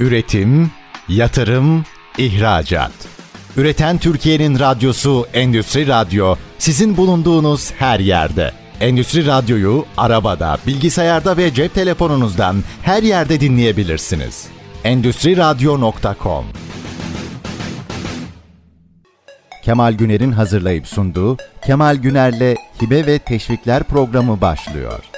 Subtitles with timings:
[0.00, 0.70] Üretim,
[1.08, 1.84] yatırım,
[2.18, 2.92] ihracat.
[3.56, 8.52] Üreten Türkiye'nin radyosu Endüstri Radyo sizin bulunduğunuz her yerde.
[8.80, 14.46] Endüstri Radyo'yu arabada, bilgisayarda ve cep telefonunuzdan her yerde dinleyebilirsiniz.
[14.84, 16.44] Endüstri Radyo.com
[19.64, 21.36] Kemal Güner'in hazırlayıp sunduğu
[21.66, 25.17] Kemal Güner'le Hibe ve Teşvikler programı başlıyor.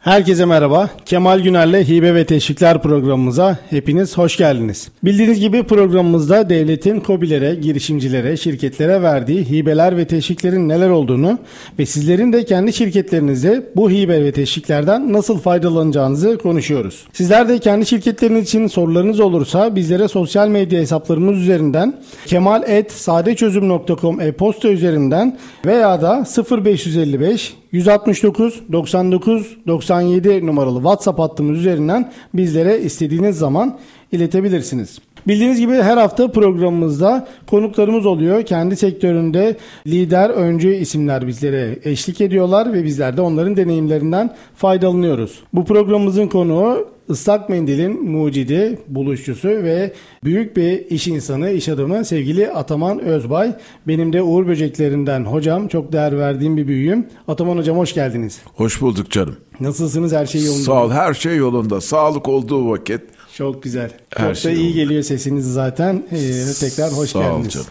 [0.00, 0.90] Herkese merhaba.
[1.06, 4.88] Kemal Güner'le Hibe ve Teşvikler programımıza hepiniz hoş geldiniz.
[5.04, 11.38] Bildiğiniz gibi programımızda devletin COBİ'lere, girişimcilere, şirketlere verdiği hibeler ve teşviklerin neler olduğunu
[11.78, 17.06] ve sizlerin de kendi şirketlerinizde bu hibe ve teşviklerden nasıl faydalanacağınızı konuşuyoruz.
[17.12, 21.94] Sizler de kendi şirketleriniz için sorularınız olursa bizlere sosyal medya hesaplarımız üzerinden
[22.26, 26.24] kemal.sadeçözüm.com e-posta üzerinden veya da
[26.64, 33.78] 0555 169 99 97 numaralı WhatsApp hattımız üzerinden bizlere istediğiniz zaman
[34.12, 34.98] iletebilirsiniz.
[35.28, 38.42] Bildiğiniz gibi her hafta programımızda konuklarımız oluyor.
[38.42, 45.42] Kendi sektöründe lider, öncü isimler bizlere eşlik ediyorlar ve bizler de onların deneyimlerinden faydalanıyoruz.
[45.52, 49.92] Bu programımızın konuğu ıslak mendilin mucidi, buluşçusu ve
[50.24, 53.52] büyük bir iş insanı, iş adamı sevgili Ataman Özbay.
[53.88, 57.06] Benim de Uğur Böceklerinden hocam, çok değer verdiğim bir büyüğüm.
[57.28, 58.40] Ataman hocam hoş geldiniz.
[58.54, 59.36] Hoş bulduk canım.
[59.60, 60.12] Nasılsınız?
[60.12, 60.64] Her şey yolunda.
[60.64, 61.80] Sağ ol, her şey yolunda.
[61.80, 63.00] Sağlık olduğu vakit.
[63.40, 63.90] Çok güzel.
[64.16, 64.82] Her Çok şey da iyi yolunda.
[64.82, 66.02] geliyor sesiniz zaten.
[66.12, 66.18] Ee,
[66.60, 67.52] tekrar hoş Sağ ol geldiniz.
[67.52, 67.66] canım.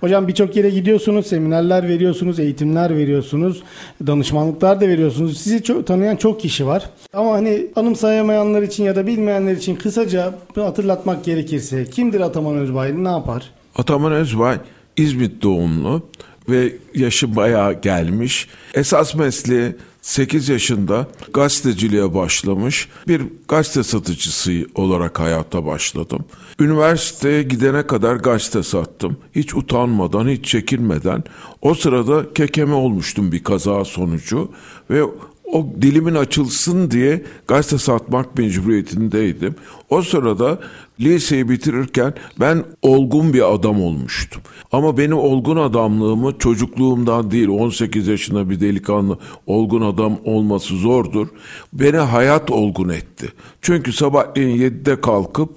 [0.00, 3.62] Hocam birçok yere gidiyorsunuz, seminerler veriyorsunuz, eğitimler veriyorsunuz,
[4.06, 5.38] danışmanlıklar da veriyorsunuz.
[5.40, 6.90] Sizi çok, tanıyan çok kişi var.
[7.12, 13.08] Ama hani anımsayamayanlar için ya da bilmeyenler için kısaca hatırlatmak gerekirse kimdir Ataman Özbay, ne
[13.08, 13.50] yapar?
[13.76, 14.56] Ataman Özbay
[14.96, 16.02] İzmit doğumlu
[16.48, 18.48] ve yaşı bayağı gelmiş.
[18.74, 22.88] Esas mesleği 8 yaşında gazeteciliğe başlamış.
[23.08, 26.24] Bir gazete satıcısı olarak hayata başladım.
[26.60, 29.16] Üniversiteye gidene kadar gazete sattım.
[29.34, 31.24] Hiç utanmadan, hiç çekinmeden.
[31.62, 34.50] O sırada kekeme olmuştum bir kaza sonucu
[34.90, 35.02] ve
[35.52, 39.54] o dilimin açılsın diye gazete satmak mecburiyetindeydim.
[39.90, 40.58] O sırada
[41.00, 44.42] liseyi bitirirken ben olgun bir adam olmuştum.
[44.72, 51.28] Ama benim olgun adamlığımı çocukluğumdan değil 18 yaşında bir delikanlı olgun adam olması zordur.
[51.72, 53.32] Beni hayat olgun etti.
[53.62, 55.50] Çünkü sabahleyin 7'de kalkıp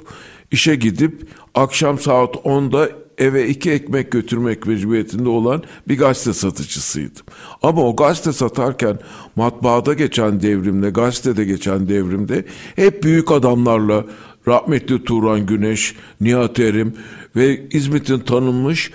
[0.51, 7.25] işe gidip akşam saat 10'da eve iki ekmek götürmek mecburiyetinde olan bir gazete satıcısıydım.
[7.61, 8.99] Ama o gazete satarken
[9.35, 14.05] matbaada geçen devrimde, gazetede geçen devrimde hep büyük adamlarla
[14.47, 16.93] rahmetli Turan Güneş, Nihat Erim
[17.35, 18.91] ve İzmit'in tanınmış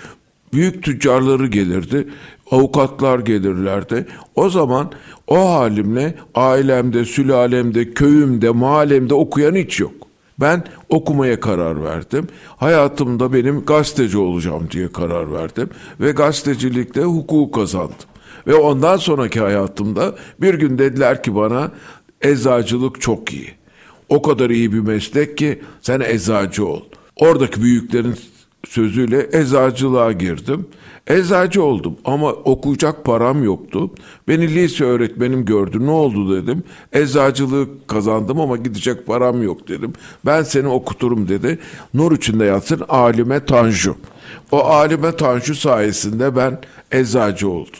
[0.53, 2.07] büyük tüccarları gelirdi.
[2.51, 4.05] Avukatlar gelirlerdi.
[4.35, 4.91] O zaman
[5.27, 10.08] o halimle ailemde, sülalemde, köyümde, mahallemde okuyan hiç yok.
[10.41, 12.27] Ben okumaya karar verdim.
[12.57, 15.69] Hayatımda benim gazeteci olacağım diye karar verdim.
[15.99, 17.95] Ve gazetecilikte hukuku kazandım.
[18.47, 21.71] Ve ondan sonraki hayatımda bir gün dediler ki bana
[22.21, 23.51] eczacılık çok iyi.
[24.09, 26.81] O kadar iyi bir meslek ki sen eczacı ol.
[27.15, 28.15] Oradaki büyüklerin
[28.67, 30.67] sözüyle eczacılığa girdim.
[31.07, 33.91] Eczacı oldum ama okuyacak param yoktu.
[34.27, 35.85] Beni lise öğretmenim gördü.
[35.85, 36.63] Ne oldu dedim.
[36.93, 39.93] Eczacılığı kazandım ama gidecek param yok dedim.
[40.25, 41.59] Ben seni okuturum dedi.
[41.93, 43.95] Nur içinde yatsın Alime Tanju.
[44.51, 46.59] O Alime Tanju sayesinde ben
[46.91, 47.79] eczacı oldum.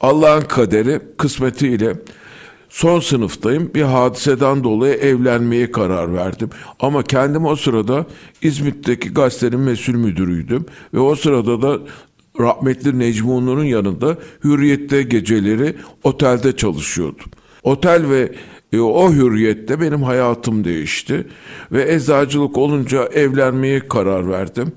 [0.00, 1.96] Allah'ın kaderi kısmetiyle
[2.68, 3.70] son sınıftayım.
[3.74, 6.50] Bir hadiseden dolayı evlenmeye karar verdim.
[6.80, 8.06] Ama kendim o sırada
[8.42, 10.66] İzmit'teki gazetenin mesul müdürüydüm.
[10.94, 11.78] Ve o sırada da
[12.40, 17.26] rahmetli Necmi Onur'un yanında Hürriyet'te geceleri otelde çalışıyordum.
[17.62, 18.32] Otel ve
[18.72, 21.26] e, o hürriyette benim hayatım değişti.
[21.72, 24.72] Ve eczacılık olunca evlenmeye karar verdim.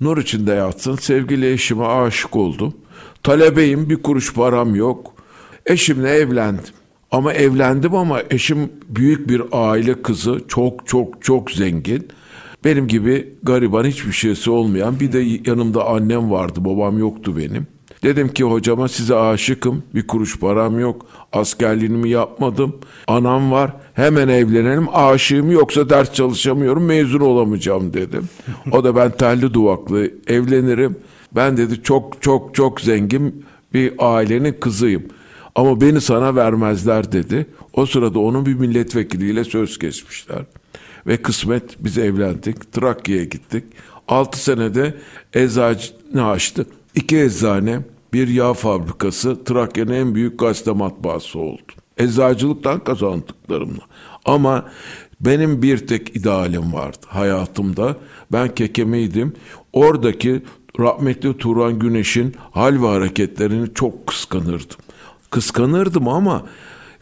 [0.00, 2.74] Nur içinde yatsın sevgili eşime aşık oldum.
[3.22, 5.12] Talebeyim bir kuruş param yok.
[5.66, 6.74] Eşimle evlendim.
[7.10, 10.40] Ama evlendim ama eşim büyük bir aile kızı.
[10.48, 12.08] Çok çok çok zengin.
[12.64, 17.66] Benim gibi gariban hiçbir şeysi olmayan bir de yanımda annem vardı babam yoktu benim.
[18.02, 22.76] Dedim ki hocama size aşıkım bir kuruş param yok askerliğimi yapmadım
[23.06, 28.28] anam var hemen evlenelim aşığım yoksa ders çalışamıyorum mezun olamayacağım dedim.
[28.72, 30.96] O da ben telli duvaklı evlenirim
[31.32, 33.44] ben dedi çok çok çok zengin
[33.74, 35.02] bir ailenin kızıyım.
[35.56, 37.46] Ama beni sana vermezler dedi.
[37.72, 40.42] O sırada onun bir milletvekiliyle söz geçmişler.
[41.06, 42.72] Ve kısmet biz evlendik.
[42.72, 43.64] Trakya'ya gittik.
[44.08, 44.94] 6 senede
[45.34, 46.66] eczane açtık.
[46.94, 47.80] İki eczane,
[48.12, 51.72] bir yağ fabrikası, Trakya'nın en büyük gazete matbaası oldu.
[51.98, 53.82] Eczacılıktan kazandıklarımla.
[54.24, 54.64] Ama
[55.20, 57.96] Benim bir tek idealim vardı hayatımda.
[58.32, 59.32] Ben kekemeydim.
[59.72, 60.42] Oradaki
[60.80, 64.76] rahmetli Turan Güneş'in hal ve hareketlerini çok kıskanırdım.
[65.36, 66.46] Kıskanırdım ama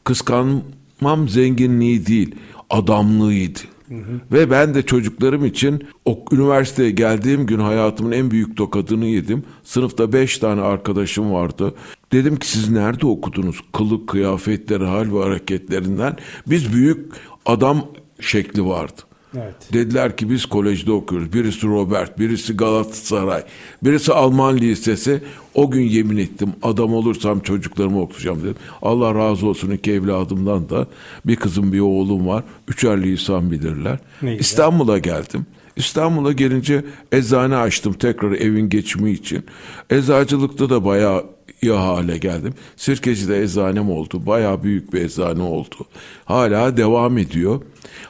[0.05, 2.35] kıskanmam zenginliği değil,
[2.71, 3.59] adamlığıydı.
[3.89, 4.21] Hı hı.
[4.33, 9.43] Ve ben de çocuklarım için o üniversiteye geldiğim gün hayatımın en büyük tokadını yedim.
[9.65, 11.75] Sınıfta beş tane arkadaşım vardı.
[12.13, 13.61] Dedim ki siz nerede okudunuz?
[13.73, 16.17] Kılık, kıyafetleri, hal ve hareketlerinden.
[16.47, 17.13] Biz büyük
[17.47, 17.87] adam
[18.21, 19.03] şekli vardı.
[19.37, 19.55] Evet.
[19.73, 21.33] Dediler ki biz kolejde okuyoruz.
[21.33, 23.43] Birisi Robert, birisi Galatasaray,
[23.83, 25.23] birisi Alman lisesi.
[25.55, 28.57] O gün yemin ettim adam olursam çocuklarımı okutacağım dedim.
[28.83, 30.87] Allah razı olsun iki evladımdan da
[31.27, 32.45] bir kızım bir oğlum var.
[32.69, 33.99] Üçer lisan bilirler.
[34.39, 35.47] İstanbul'a geldim.
[35.77, 39.45] İstanbul'a gelince eczane açtım tekrar evin geçimi için.
[39.91, 41.25] Eczacılıkta da bayağı
[41.63, 42.55] iyi hale geldim.
[42.77, 44.27] Sirkeci'de eczanem oldu.
[44.27, 45.77] Bayağı büyük bir eczane oldu.
[46.25, 47.61] Hala devam ediyor.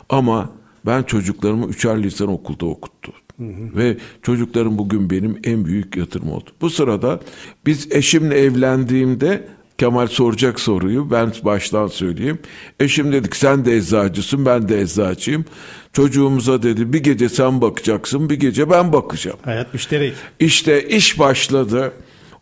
[0.08, 0.50] Ama
[0.86, 2.66] ben çocuklarımı üçer lisan okulda.
[2.66, 3.76] Hı hı.
[3.76, 6.50] Ve çocuklarım bugün benim en büyük yatırım oldu.
[6.60, 7.20] Bu sırada
[7.66, 9.48] biz eşimle evlendiğimde
[9.78, 12.38] Kemal soracak soruyu ben baştan söyleyeyim.
[12.80, 15.44] Eşim dedik sen de eczacısın ben de eczacıyım.
[15.92, 19.38] Çocuğumuza dedi bir gece sen bakacaksın bir gece ben bakacağım.
[19.44, 20.14] Hayat müşterek.
[20.40, 21.92] İşte iş başladı.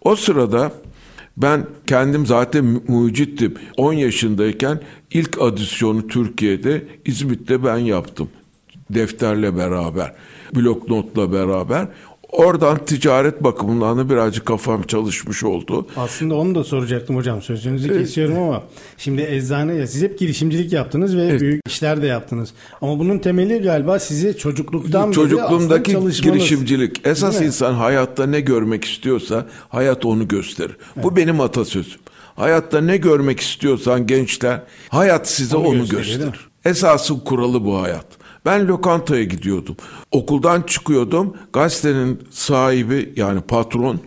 [0.03, 0.73] O sırada
[1.37, 3.55] ben kendim zaten mucittim.
[3.77, 4.81] 10 yaşındayken
[5.11, 8.29] ilk adisyonu Türkiye'de İzmit'te ben yaptım.
[8.91, 10.15] Defterle beraber,
[10.55, 11.89] blok notla beraber.
[12.33, 15.87] Oradan ticaret bakımından da birazcık kafam çalışmış oldu.
[15.97, 17.43] Aslında onu da soracaktım hocam.
[17.43, 18.01] Sözünüzü evet.
[18.01, 18.63] kesiyorum ama
[18.99, 21.41] şimdi eczane ya siz hep girişimcilik yaptınız ve evet.
[21.41, 22.51] büyük işler de yaptınız.
[22.81, 25.93] Ama bunun temeli galiba sizi çocukluktan Çocukluğumdaki
[26.23, 27.07] girişimcilik.
[27.07, 30.77] Esas insan hayatta ne görmek istiyorsa hayat onu gösterir.
[30.95, 31.05] Evet.
[31.05, 32.01] Bu benim atasözüm.
[32.37, 36.49] Hayatta ne görmek istiyorsan gençler hayat size onu, onu gösterir.
[36.65, 38.22] Esasın kuralı bu hayat.
[38.45, 39.77] Ben lokantaya gidiyordum.
[40.11, 41.37] Okuldan çıkıyordum.
[41.53, 44.01] Gazetenin sahibi yani patron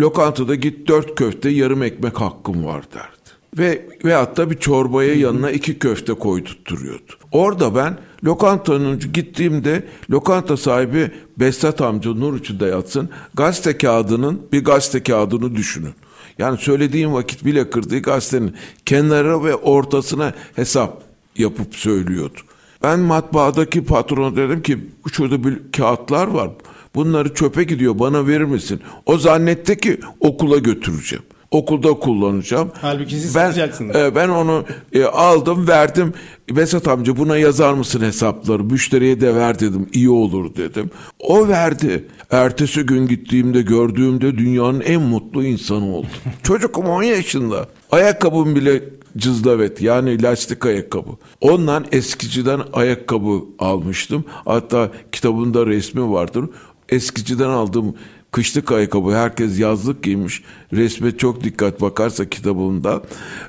[0.00, 3.22] lokantada git dört köfte yarım ekmek hakkım var derdi.
[3.58, 7.12] Ve veyahut da bir çorbaya yanına iki köfte koydurtturuyordu.
[7.32, 15.02] Orada ben lokantanın gittiğimde lokanta sahibi Besat amca nur içinde yatsın gazete kağıdının bir gazete
[15.02, 15.94] kağıdını düşünün.
[16.38, 21.02] Yani söylediğim vakit bile kırdığı gazetenin kenara ve ortasına hesap
[21.36, 22.40] yapıp söylüyordu.
[22.82, 24.78] Ben matbaadaki patrona dedim ki
[25.12, 26.50] şurada bir kağıtlar var.
[26.94, 28.80] Bunları çöpe gidiyor bana verir misin?
[29.06, 31.24] O zannetti ki okula götüreceğim.
[31.50, 32.70] Okulda kullanacağım.
[32.80, 33.52] Halbuki siz ben.
[33.94, 36.14] E, ben onu e, aldım verdim.
[36.50, 38.64] Vesat amca buna yazar mısın hesapları?
[38.64, 39.88] Müşteriye de ver dedim.
[39.92, 40.90] İyi olur dedim.
[41.18, 42.04] O verdi.
[42.30, 46.10] Ertesi gün gittiğimde gördüğümde dünyanın en mutlu insanı oldum.
[46.42, 47.68] Çocukum 10 yaşında.
[47.90, 48.82] Ayakkabım bile
[49.16, 51.10] cızlavet yani lastik ayakkabı.
[51.40, 54.24] Ondan eskiciden ayakkabı almıştım.
[54.44, 56.44] Hatta kitabında resmi vardır.
[56.88, 57.94] Eskiciden aldığım
[58.30, 60.42] kışlık ayakkabı herkes yazlık giymiş.
[60.72, 63.02] Resme çok dikkat bakarsa kitabında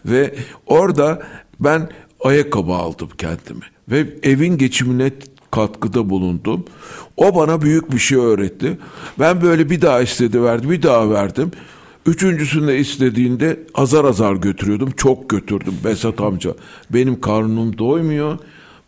[0.06, 1.24] ve orada
[1.60, 1.90] ben
[2.24, 5.12] ayakkabı aldım kendime ve evin geçimine
[5.52, 6.66] katkıda bulundum.
[7.18, 8.78] O bana büyük bir şey öğretti.
[9.20, 11.52] Ben böyle bir daha istedi verdi, bir daha verdim.
[12.06, 14.92] Üçüncüsünde istediğinde azar azar götürüyordum.
[14.98, 16.54] Çok götürdüm Besat amca.
[16.90, 18.38] Benim karnım doymuyor.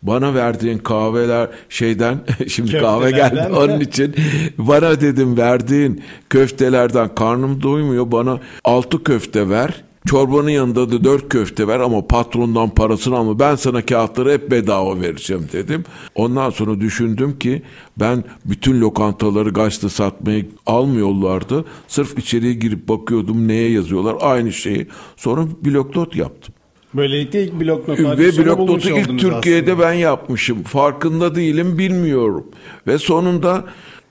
[0.02, 2.18] Bana verdiğin kahveler şeyden
[2.48, 4.14] şimdi kahve geldi onun için
[4.58, 11.68] bana dedim verdiğin köftelerden karnım doymuyor bana altı köfte ver Çorbanın yanında da dört köfte
[11.68, 13.38] ver ama patrondan parasını alma.
[13.38, 15.84] Ben sana kağıtları hep bedava vereceğim dedim.
[16.14, 17.62] Ondan sonra düşündüm ki
[17.96, 21.64] ben bütün lokantaları gazete satmayı almıyorlardı.
[21.88, 24.86] Sırf içeriye girip bakıyordum neye yazıyorlar aynı şeyi.
[25.16, 26.54] Sonra bloknot yaptım.
[26.94, 29.86] Böylelikle ilk bloknot Ve bloknotu ilk Türkiye'de aslında.
[29.88, 30.62] ben yapmışım.
[30.62, 32.46] Farkında değilim bilmiyorum.
[32.86, 33.64] Ve sonunda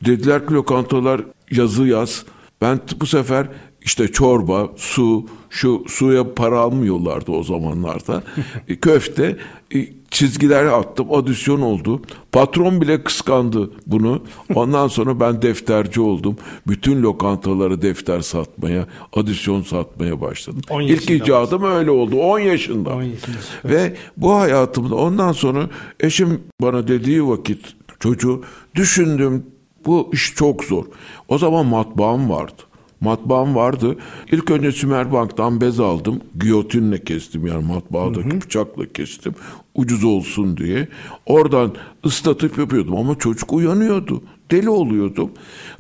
[0.06, 1.22] dediler ki lokantalar
[1.52, 2.26] yazı yaz.
[2.62, 3.48] Ben bu sefer
[3.86, 8.24] işte çorba, su, şu suya para almıyorlardı o zamanlarda.
[8.68, 9.38] E, köfte,
[9.76, 12.02] e, çizgiler attım, adisyon oldu.
[12.32, 14.24] Patron bile kıskandı bunu.
[14.56, 16.38] Ondan sonra ben defterci oldum.
[16.68, 20.62] Bütün lokantaları defter satmaya, adisyon satmaya başladım.
[20.82, 22.16] İlk icadım öyle oldu.
[22.16, 22.90] 10 yaşında.
[22.90, 23.38] 10 yaşında.
[23.66, 28.44] Ve bu hayatımda ondan sonra eşim bana dediği vakit çocuğu
[28.76, 29.46] düşündüm.
[29.86, 30.86] Bu iş çok zor.
[31.28, 32.62] O zaman matbaam vardı
[33.06, 33.98] matbaam vardı.
[34.32, 36.22] İlk önce Sümerbank'tan bez aldım.
[36.40, 38.42] Giyotinle kestim yani matbaadaki hı hı.
[38.42, 39.34] bıçakla kestim.
[39.76, 40.88] Ucuz olsun diye.
[41.26, 41.72] Oradan
[42.06, 44.24] ıslatıp yapıyordum ama çocuk uyanıyordu.
[44.52, 45.32] Deli oluyordum.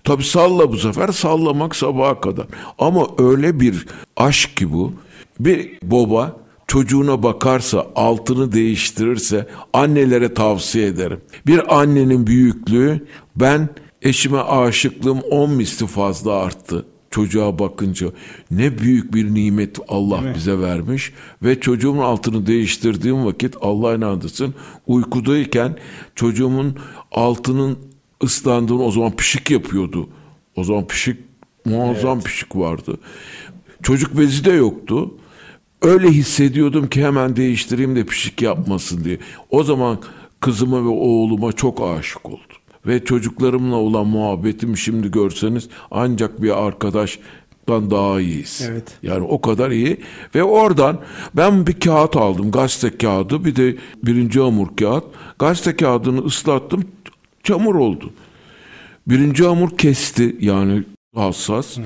[0.04, 2.46] Tabi salla bu sefer sallamak sabaha kadar.
[2.80, 3.86] Ama öyle bir
[4.18, 4.94] aşk ki bu.
[5.40, 11.22] Bir baba çocuğuna bakarsa, altını değiştirirse annelere tavsiye ederim.
[11.48, 13.70] Bir annenin büyüklüğü ben
[14.02, 18.08] eşime aşıklığım 10 misli fazla arttı çocuğa bakınca
[18.52, 24.54] ne büyük bir nimet Allah bize vermiş ve çocuğumun altını değiştirdiğim vakit Allah inandırsın
[24.88, 25.78] uykudayken
[26.16, 26.78] çocuğumun
[27.12, 27.78] altının
[28.24, 30.10] ıslandığını o zaman pişik yapıyordu.
[30.56, 31.18] O zaman pişik
[31.66, 32.98] muazzam pişik vardı.
[33.84, 35.14] Çocuk bezi de yoktu.
[35.82, 39.20] Öyle hissediyordum ki hemen değiştireyim de pişik yapmasın diye.
[39.50, 40.00] O zaman
[40.40, 42.55] kızıma ve oğluma çok aşık oldum.
[42.88, 48.68] Ve çocuklarımla olan muhabbetim şimdi görseniz ancak bir arkadaştan daha iyiyiz.
[48.72, 48.98] Evet.
[49.04, 49.98] Yani o kadar iyi.
[50.36, 51.02] Ve oradan
[51.34, 52.52] ben bir kağıt aldım.
[52.52, 55.06] Gazete kağıdı bir de birinci hamur kağıt.
[55.40, 56.84] Gazete kağıdını ıslattım.
[57.44, 58.14] Çamur oldu.
[59.08, 60.84] Birinci hamur kesti yani
[61.16, 61.78] hassas.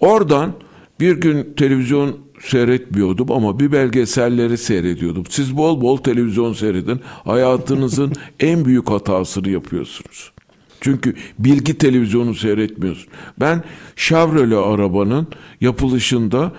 [0.00, 0.52] Oradan
[1.00, 5.24] bir gün televizyon seyretmiyordum ama bir belgeselleri seyrediyordum.
[5.28, 7.00] Siz bol bol televizyon seyredin.
[7.24, 10.32] Hayatınızın en büyük hatasını yapıyorsunuz.
[10.80, 13.06] Çünkü bilgi televizyonu seyretmiyorsun.
[13.40, 13.64] Ben
[13.96, 15.26] Chevrolet arabanın
[15.60, 16.52] yapılışında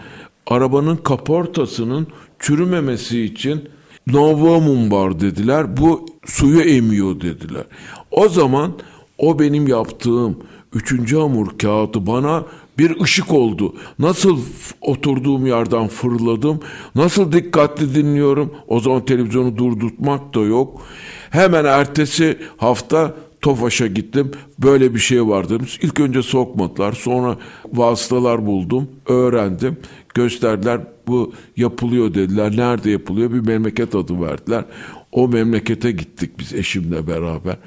[0.47, 2.07] arabanın kaportasının
[2.39, 3.69] çürümemesi için
[4.07, 5.77] novamum var dediler.
[5.77, 7.63] Bu suyu emiyor dediler.
[8.11, 8.73] O zaman
[9.17, 10.37] o benim yaptığım
[10.73, 12.45] üçüncü hamur kağıdı bana
[12.81, 13.75] bir ışık oldu.
[13.99, 14.39] Nasıl
[14.81, 16.59] oturduğum yerden fırladım,
[16.95, 18.53] nasıl dikkatli dinliyorum.
[18.67, 20.81] O zaman televizyonu durdurtmak da yok.
[21.29, 24.31] Hemen ertesi hafta Tofaş'a gittim.
[24.59, 25.67] Böyle bir şey var dedim.
[25.81, 26.93] İlk önce sokmadılar.
[26.93, 27.37] Sonra
[27.73, 28.87] vasıtalar buldum.
[29.07, 29.77] Öğrendim.
[30.13, 30.81] Gösterdiler.
[31.07, 32.57] Bu yapılıyor dediler.
[32.57, 33.33] Nerede yapılıyor?
[33.33, 34.65] Bir memleket adı verdiler.
[35.11, 37.57] O memlekete gittik biz eşimle beraber.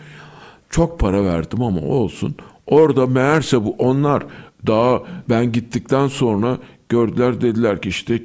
[0.70, 2.34] Çok para verdim ama olsun.
[2.66, 4.24] Orada meğerse bu onlar
[4.66, 8.22] daha ben gittikten sonra gördüler dediler ki işte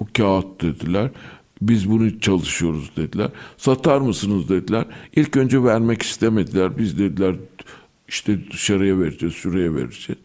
[0.00, 1.10] bu kağıt dediler.
[1.62, 3.30] Biz bunu çalışıyoruz dediler.
[3.56, 4.84] Satar mısınız dediler.
[5.16, 6.78] İlk önce vermek istemediler.
[6.78, 7.34] Biz dediler
[8.08, 10.20] işte dışarıya vereceğiz, şuraya vereceğiz.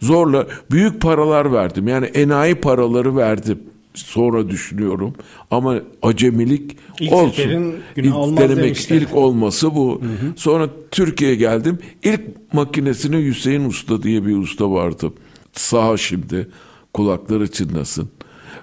[0.00, 1.88] Zorla büyük paralar verdim.
[1.88, 3.58] Yani enayi paraları verdim.
[3.96, 5.14] Sonra düşünüyorum.
[5.50, 7.74] Ama acemilik İlk olsun.
[7.96, 8.96] İlk denemek, demişler.
[8.96, 10.02] ilk olması bu.
[10.36, 11.78] Sonra Türkiye'ye geldim.
[12.02, 12.20] İlk
[12.52, 15.12] makinesine Hüseyin Usta diye bir usta vardı.
[15.52, 16.48] Sağ şimdi
[16.94, 18.10] kulakları çınlasın.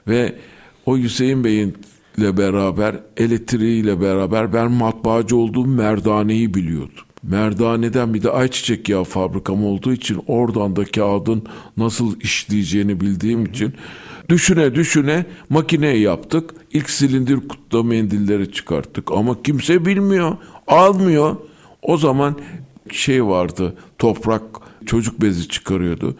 [0.08, 0.36] Ve
[0.86, 1.78] o Hüseyin Bey'in
[2.18, 7.04] ile beraber elektriğiyle beraber ben matbaacı olduğum merdaneyi biliyordum.
[7.24, 11.44] Merdaneden bir de ayçiçek yağı fabrikam olduğu için oradan da kağıdın
[11.78, 13.74] nasıl işleyeceğini bildiğim için
[14.30, 16.56] düşüne düşüne makineyi yaptık.
[16.74, 20.38] İlk silindir kutuda mendilleri çıkarttık ama kimse bilmiyor,
[20.68, 21.36] almıyor.
[21.82, 22.36] O zaman
[22.92, 24.44] şey vardı toprak
[24.86, 26.16] çocuk bezi çıkarıyordu.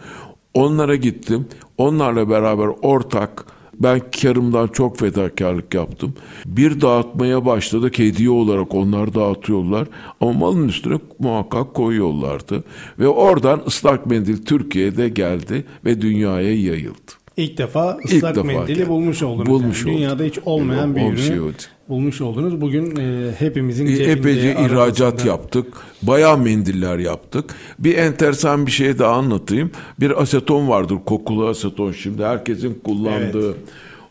[0.54, 1.48] Onlara gittim.
[1.78, 3.46] Onlarla beraber ortak
[3.80, 6.14] ben karımdan çok fedakarlık yaptım.
[6.46, 9.88] Bir dağıtmaya başladık hediye olarak onlar dağıtıyorlar.
[10.20, 12.64] Ama malın üstüne muhakkak koyuyorlardı.
[12.98, 17.23] Ve oradan ıslak mendil Türkiye'de geldi ve dünyaya yayıldı.
[17.36, 18.88] İlk defa İlk ıslak defa mendili geldi.
[18.88, 19.48] bulmuş oldunuz.
[19.48, 19.96] Bulmuş yani.
[19.96, 22.60] Dünyada hiç olmayan Evet, bir ürünü şey bulmuş oldunuz.
[22.60, 23.90] Bugün e, hepimizin E.
[23.90, 25.66] Epeyce ihracat yaptık.
[26.02, 27.54] Bayağı mendiller yaptık.
[27.78, 29.70] Bir enteresan bir şey daha anlatayım.
[30.00, 30.96] Bir aseton vardır.
[31.06, 33.56] Kokulu aseton şimdi herkesin kullandığı.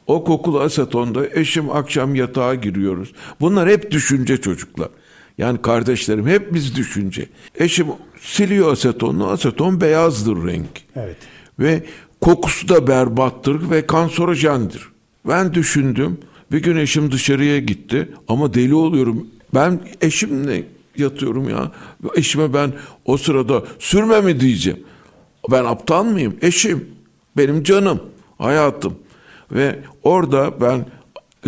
[0.07, 3.13] O kokulu asetonda eşim akşam yatağa giriyoruz.
[3.41, 4.89] Bunlar hep düşünce çocuklar.
[5.37, 7.25] Yani kardeşlerim hep biz düşünce.
[7.59, 7.87] Eşim
[8.19, 9.27] siliyor asetonunu.
[9.27, 10.67] Aseton beyazdır renk.
[10.95, 11.17] Evet.
[11.59, 11.83] Ve
[12.23, 14.87] kokusu da berbattır ve kanserojendir.
[15.27, 16.17] Ben düşündüm.
[16.51, 19.27] Bir gün eşim dışarıya gitti ama deli oluyorum.
[19.53, 20.63] Ben eşimle
[20.97, 21.71] yatıyorum ya.
[22.15, 22.73] Eşime ben
[23.05, 24.79] o sırada sürme mi diyeceğim.
[25.51, 26.35] Ben aptal mıyım?
[26.41, 26.87] Eşim.
[27.37, 27.99] Benim canım.
[28.37, 28.95] Hayatım.
[29.51, 30.85] Ve orada ben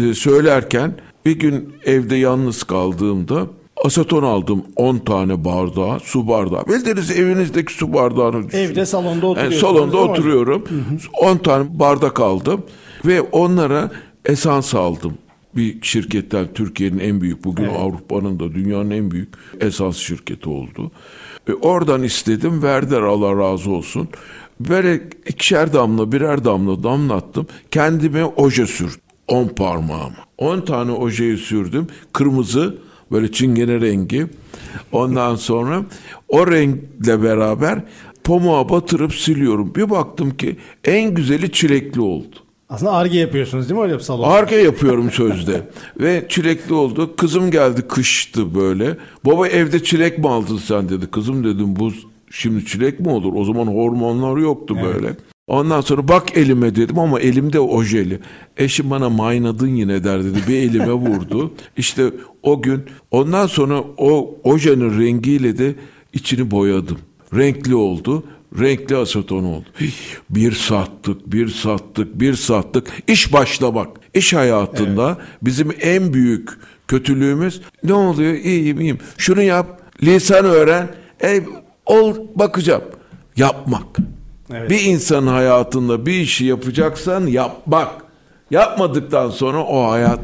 [0.04, 3.48] e, söylerken bir gün evde yalnız kaldığımda
[3.86, 6.66] aseton aldım 10 tane bardağı, su bardağı.
[6.68, 8.62] Bildiğiniz evinizdeki su bardağını düşünün.
[8.64, 9.62] Evde salonda Yani oturuyorsunuz.
[9.62, 10.64] salonda oturuyorum.
[11.22, 12.64] 10 tane bardak aldım
[13.06, 13.92] ve onlara
[14.26, 15.14] esans aldım.
[15.56, 20.92] Bir şirketten Türkiye'nin en büyük bugün Avrupa'nın da dünyanın en büyük esans şirketi oldu.
[21.50, 24.08] Ve oradan istedim verdiler Allah razı olsun.
[24.60, 27.48] Böyle ikişer damla birer damla damlattım.
[27.72, 29.00] Kendime oje sürdüm.
[29.28, 30.16] 10 parmağıma.
[30.38, 31.88] 10 tane ojeyi sürdüm.
[32.14, 32.78] Kırmızı
[33.12, 34.28] böyle çingene rengi.
[34.92, 35.84] Ondan sonra
[36.28, 37.84] o renkle beraber
[38.24, 39.76] pamuğa batırıp siliyorum.
[39.76, 42.36] Bir baktım ki en güzeli çilekli oldu.
[42.70, 44.30] Aslında arge yapıyorsunuz değil mi öyle bir salon?
[44.30, 45.70] Arka yapıyorum sözde.
[46.00, 47.16] Ve çilekli oldu.
[47.16, 48.98] Kızım geldi kıştı böyle.
[49.26, 51.08] Baba evde çilek mi aldın sen dedi.
[51.08, 51.92] Kızım dedim bu
[52.38, 53.34] Şimdi çilek mi olur?
[53.36, 55.16] O zaman hormonlar yoktu böyle.
[55.48, 58.20] Ondan sonra bak elime dedim ama elimde ojeli.
[58.58, 60.40] Eşim bana maynadın yine der dedi.
[60.48, 61.54] Bir elime vurdu.
[61.78, 62.12] İşte
[62.44, 65.76] o gün ondan sonra o ojenin rengiyle de
[66.14, 66.98] içini boyadım.
[67.36, 68.24] Renkli oldu.
[68.60, 69.66] Renkli aseton oldu.
[70.30, 72.88] Bir sattık, bir sattık, bir sattık.
[73.08, 73.88] İş başlamak.
[74.14, 76.50] İş hayatında bizim en büyük
[76.88, 78.34] kötülüğümüz ne oluyor?
[78.34, 78.98] İyiyim, iyiyim.
[79.18, 80.90] Şunu yap, lisan öğren.
[81.24, 81.44] E,
[81.86, 82.84] ol, bakacağım.
[83.38, 83.98] Yapmak.
[84.54, 84.70] Evet.
[84.70, 87.90] Bir insanın hayatında bir işi yapacaksan yapmak.
[88.52, 90.20] Yapmadıktan sonra o hayat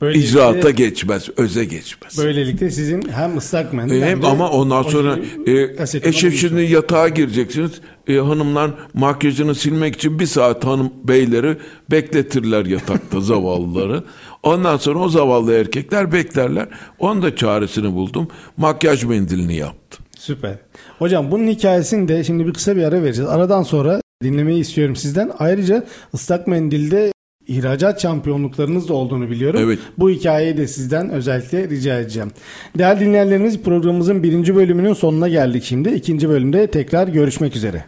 [0.00, 2.18] Böylelikle- icraata geçmez, öze geçmez.
[2.18, 7.08] Böylelikle sizin hem ıslak mendil E, hem de ama ondan sonra e, eşim şimdi yatağa
[7.08, 7.70] gireceksiniz.
[8.08, 11.56] E, hanımlar makyajını silmek için bir saat hanım beyleri
[11.90, 14.04] bekletirler yatakta zavallıları.
[14.42, 16.68] Ondan sonra o zavallı erkekler beklerler.
[16.98, 18.28] Onun da çaresini buldum.
[18.56, 20.05] Makyaj mendilini yaptım.
[20.18, 20.54] Süper.
[20.98, 23.30] Hocam bunun hikayesini de şimdi bir kısa bir ara vereceğiz.
[23.30, 25.30] Aradan sonra dinlemeyi istiyorum sizden.
[25.38, 27.12] Ayrıca ıslak mendilde
[27.46, 29.60] ihracat şampiyonluklarınız da olduğunu biliyorum.
[29.64, 29.78] Evet.
[29.98, 32.30] Bu hikayeyi de sizden özellikle rica edeceğim.
[32.78, 35.88] Değerli dinleyenlerimiz programımızın birinci bölümünün sonuna geldik şimdi.
[35.88, 37.84] İkinci bölümde tekrar görüşmek üzere.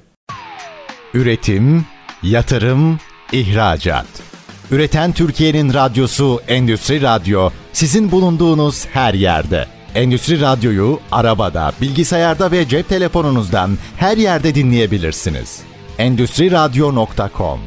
[1.14, 1.84] Üretim,
[2.22, 2.98] yatırım,
[3.32, 4.06] ihracat.
[4.70, 9.77] Üreten Türkiye'nin radyosu Endüstri Radyo sizin bulunduğunuz her yerde.
[9.98, 15.62] Endüstri Radyo'yu arabada, bilgisayarda ve cep telefonunuzdan her yerde dinleyebilirsiniz.
[15.98, 17.58] Endüstri Radyo.com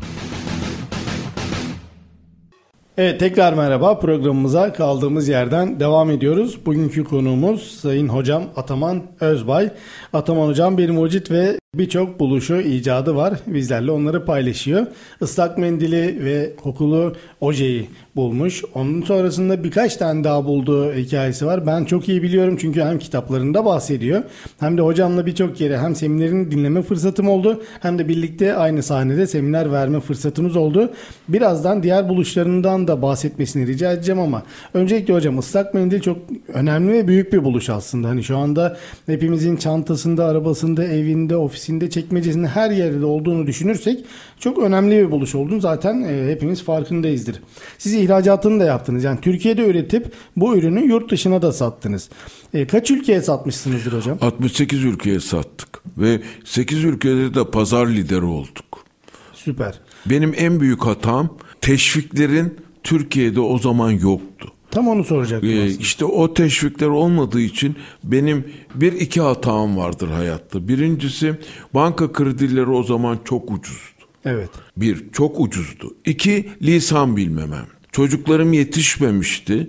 [2.98, 6.66] Evet tekrar merhaba programımıza kaldığımız yerden devam ediyoruz.
[6.66, 9.70] Bugünkü konuğumuz Sayın Hocam Ataman Özbay.
[10.14, 13.34] Ataman Hocam bir mucit ve birçok buluşu, icadı var.
[13.48, 14.88] Bizlerle onları paylaşıyor.
[15.22, 18.64] Islak mendili ve kokulu ojeyi bulmuş.
[18.74, 21.68] Onun sonrasında birkaç tane daha bulduğu hikayesi var.
[21.68, 24.24] Ben çok iyi biliyorum çünkü hem kitaplarında bahsediyor
[24.60, 29.28] hem de hocamla birçok kere hem seminerini dinleme fırsatım oldu hem de birlikte aynı sahnede
[29.28, 30.92] seminer verme fırsatımız oldu.
[31.30, 36.18] Birazdan diğer buluşlarından da bahsetmesini rica edeceğim ama öncelikle hocam ıslak mendil çok
[36.54, 38.08] önemli ve büyük bir buluş aslında.
[38.08, 44.06] Hani şu anda hepimizin çantasında, arabasında, evinde, ofisinde, çekmecesinde her yerde olduğunu düşünürsek
[44.40, 47.42] çok önemli bir buluş olduğunu zaten e, hepimiz farkındayızdır.
[47.78, 49.04] Siz ihracatını da yaptınız.
[49.04, 52.10] Yani Türkiye'de üretip bu ürünü yurt dışına da sattınız.
[52.54, 54.18] E, kaç ülkeye satmışsınızdır hocam?
[54.22, 58.86] 68 ülkeye sattık ve 8 ülkede de pazar lideri olduk.
[59.34, 59.80] Süper.
[60.06, 64.52] Benim en büyük hatam teşviklerin Türkiye'de o zaman yoktu.
[64.72, 65.82] Tam onu soracaktım Ee, aslında.
[65.82, 70.68] işte o teşvikler olmadığı için benim bir iki hatam vardır hayatta.
[70.68, 71.36] Birincisi
[71.74, 74.02] banka kredileri o zaman çok ucuzdu.
[74.26, 74.50] Evet.
[74.78, 75.96] Bir, çok ucuzdu.
[76.06, 77.66] İki, lisan bilmemem.
[77.92, 79.68] Çocuklarım yetişmemişti.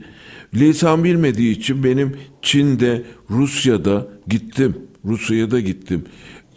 [0.55, 4.75] Lisan bilmediği için benim Çin'de, Rusya'da gittim.
[5.05, 6.05] Rusya'ya da gittim.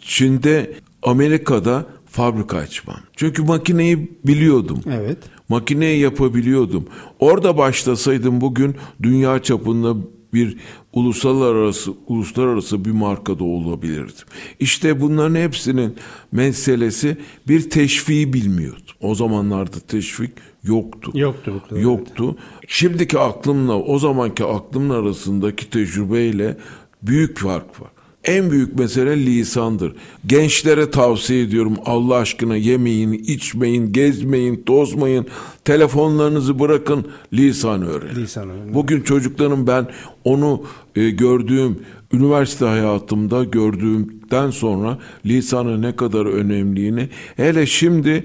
[0.00, 2.96] Çin'de, Amerika'da fabrika açmam.
[3.16, 4.80] Çünkü makineyi biliyordum.
[4.90, 5.18] Evet.
[5.48, 6.84] Makineyi yapabiliyordum.
[7.18, 9.96] Orada başlasaydım bugün dünya çapında
[10.32, 10.56] bir
[10.92, 14.26] uluslararası uluslararası bir markada olabilirdim.
[14.60, 15.96] İşte bunların hepsinin
[16.32, 17.16] meselesi
[17.48, 18.82] bir teşviği bilmiyordum.
[19.00, 20.32] O zamanlarda teşvik
[20.64, 21.10] yoktu.
[21.14, 22.36] Yoktu kadar, Yoktu.
[22.68, 26.56] Şimdiki aklımla o zamanki aklımın arasındaki tecrübeyle
[27.02, 27.90] büyük fark var.
[28.26, 29.92] En büyük mesele lisandır.
[30.26, 35.26] Gençlere tavsiye ediyorum Allah aşkına yemeyin, içmeyin, gezmeyin, tozmayın.
[35.64, 38.22] Telefonlarınızı bırakın, lisan öğrenin.
[38.22, 38.74] Lisan öğrenin.
[38.74, 39.86] Bugün çocukların ben
[40.24, 40.62] onu
[40.96, 41.78] e, gördüğüm
[42.12, 48.24] üniversite hayatımda gördüğümden sonra lisanın ne kadar önemliğini hele şimdi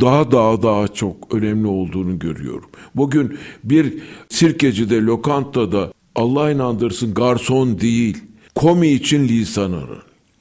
[0.00, 2.70] daha daha daha çok önemli olduğunu görüyorum.
[2.94, 3.94] Bugün bir
[4.28, 8.18] sirkecide, lokantada Allah inandırsın garson değil,
[8.56, 9.74] komi için lisan.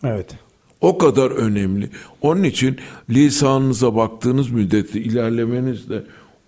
[0.03, 0.35] Evet.
[0.81, 1.89] O kadar önemli.
[2.21, 2.77] Onun için
[3.09, 6.03] lisanınıza baktığınız müddetçe ilerlemeniz de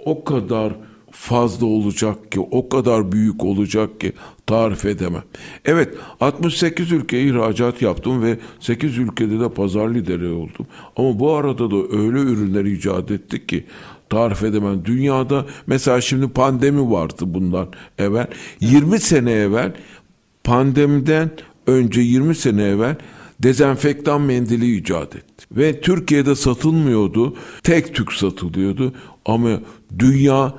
[0.05, 0.73] o kadar
[1.11, 4.13] fazla olacak ki, o kadar büyük olacak ki
[4.45, 5.23] tarif edemem.
[5.65, 10.67] Evet, 68 ülkeye ihracat yaptım ve 8 ülkede de pazar lideri oldum.
[10.95, 13.65] Ama bu arada da öyle ürünler icat ettik ki
[14.09, 14.85] tarif edemem.
[14.85, 18.27] Dünyada mesela şimdi pandemi vardı bundan evvel.
[18.59, 19.73] 20 sene evvel
[20.43, 21.29] pandemiden
[21.67, 22.95] önce 20 sene evvel
[23.39, 25.45] dezenfektan mendili icat etti.
[25.51, 27.35] Ve Türkiye'de satılmıyordu.
[27.63, 28.93] Tek tük satılıyordu.
[29.25, 29.59] Ama
[29.99, 30.53] dünya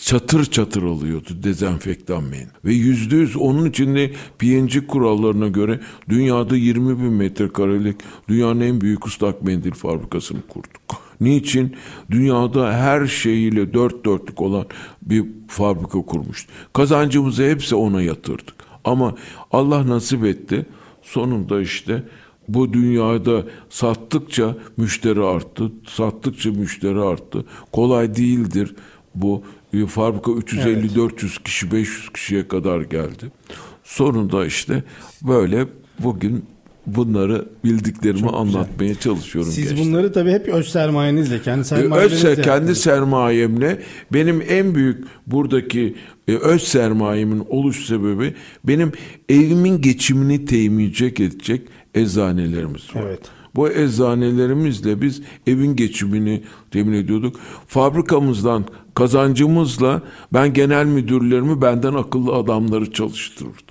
[0.00, 2.48] çatır çatır alıyordu dezenfektan mendil.
[2.64, 7.96] Ve yüzde yüz onun içinde PNG kurallarına göre dünyada 20 bin metrekarelik
[8.28, 11.08] dünyanın en büyük ıslak mendil fabrikasını kurduk.
[11.20, 11.76] Niçin?
[12.10, 14.66] Dünyada her şeyiyle dört dörtlük olan
[15.02, 16.52] bir fabrika kurmuştu.
[16.72, 18.57] Kazancımızı hepsi ona yatırdık.
[18.88, 19.14] Ama
[19.52, 20.66] Allah nasip etti.
[21.02, 22.02] Sonunda işte
[22.48, 25.72] bu dünyada sattıkça müşteri arttı.
[25.88, 27.44] Sattıkça müşteri arttı.
[27.72, 28.74] Kolay değildir
[29.14, 29.42] bu.
[29.72, 33.32] E, fabrika 350-400 kişi 500 kişiye kadar geldi.
[33.84, 34.84] Sonunda işte
[35.22, 35.66] böyle
[35.98, 36.44] bugün
[36.96, 39.52] bunları bildiklerimi anlatmaya çalışıyorum.
[39.52, 39.86] Siz gençlere.
[39.88, 42.78] bunları tabii hep öz sermayenizle, kendi E, sermayenizle Öz kendi yaptınız.
[42.80, 45.94] sermayemle benim en büyük buradaki
[46.28, 48.92] e, öz sermayemin oluş sebebi benim
[49.28, 51.62] evimin geçimini teminleyecek edecek
[51.94, 53.02] eczanelerimiz var.
[53.06, 53.20] Evet.
[53.54, 57.36] Bu eczanelerimizle biz evin geçimini temin ediyorduk.
[57.66, 63.67] Fabrikamızdan kazancımızla ben genel müdürlerimi benden akıllı adamları çalıştırırdım.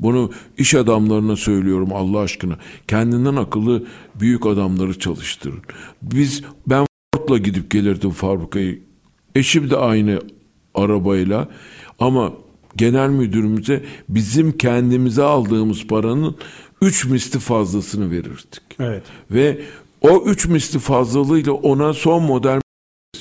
[0.00, 2.58] Bunu iş adamlarına söylüyorum Allah aşkına.
[2.88, 5.62] Kendinden akıllı büyük adamları çalıştırın.
[6.02, 8.82] Biz ben Ford'la gidip gelirdim fabrikayı.
[9.34, 10.20] Eşim de aynı
[10.74, 11.48] arabayla
[11.98, 12.32] ama
[12.76, 16.36] genel müdürümüze bizim kendimize aldığımız paranın
[16.82, 18.62] üç misli fazlasını verirdik.
[18.80, 19.02] Evet.
[19.30, 19.60] Ve
[20.00, 22.60] o üç misli fazlalığıyla ona son model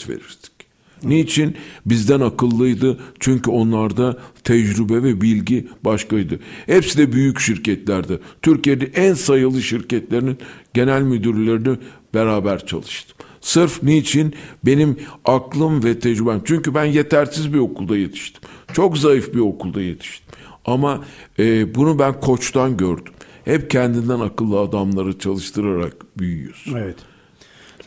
[0.10, 0.57] verirdik.
[1.04, 1.56] Niçin?
[1.86, 3.00] Bizden akıllıydı.
[3.20, 6.40] Çünkü onlarda tecrübe ve bilgi başkaydı.
[6.66, 8.20] Hepsi de büyük şirketlerdi.
[8.42, 10.38] Türkiye'de en sayılı şirketlerinin
[10.74, 11.78] genel müdürlerini
[12.14, 13.18] beraber çalıştım.
[13.42, 14.36] Sırf niçin?
[14.66, 16.42] Benim aklım ve tecrübem.
[16.46, 18.42] Çünkü ben yetersiz bir okulda yetiştim.
[18.74, 20.28] Çok zayıf bir okulda yetiştim.
[20.66, 21.06] Ama
[21.40, 23.14] e, bunu ben koçtan gördüm.
[23.46, 26.76] Hep kendinden akıllı adamları çalıştırarak büyüyorsun.
[26.76, 26.96] Evet.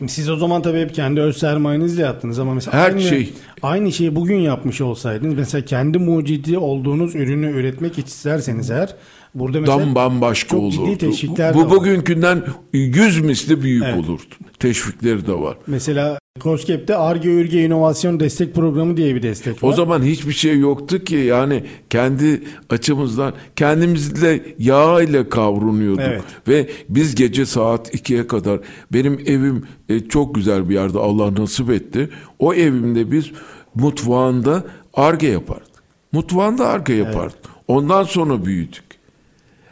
[0.01, 3.33] Şimdi siz o zaman tabii hep kendi öz sermayenizle yaptınız ama mesela Her aynı, şey.
[3.61, 8.95] aynı şeyi bugün yapmış olsaydınız mesela kendi mucidi olduğunuz ürünü üretmek isterseniz eğer
[9.35, 10.85] burada mesela Dan bambaşka çok olurdu.
[10.85, 13.95] ciddi teşvikler bu bugünkünden yüz misli büyük Evet.
[13.97, 14.23] olurdu.
[14.59, 15.57] Teşvikleri de var.
[15.67, 19.69] Mesela COSGAP'te ARGE Ürge İnovasyon Destek Programı diye bir destek var.
[19.69, 26.23] O zaman hiçbir şey yoktu ki yani kendi açımızdan kendimizle yağ ile kavrunuyorduk Evet.
[26.47, 28.59] ve biz gece saat 2'ye kadar
[28.93, 32.09] benim evim e, çok güzel bir yerde Allah nasip etti.
[32.39, 33.31] O evimde biz
[33.75, 34.63] mutfağında
[34.93, 35.71] arge yapardık.
[36.11, 37.39] Mutfağında arge yapardık.
[37.67, 38.83] Ondan sonra büyüdük.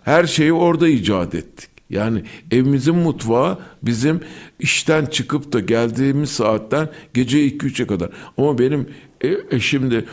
[0.04, 1.70] Her şeyi orada icat ettik.
[1.90, 4.22] Yani evimizin mutfağı bizim
[4.60, 8.10] işten çıkıp da geldiğimiz saatten gece 2-3'e kadar.
[8.38, 8.90] Ama benim
[9.22, 10.06] e- eşim de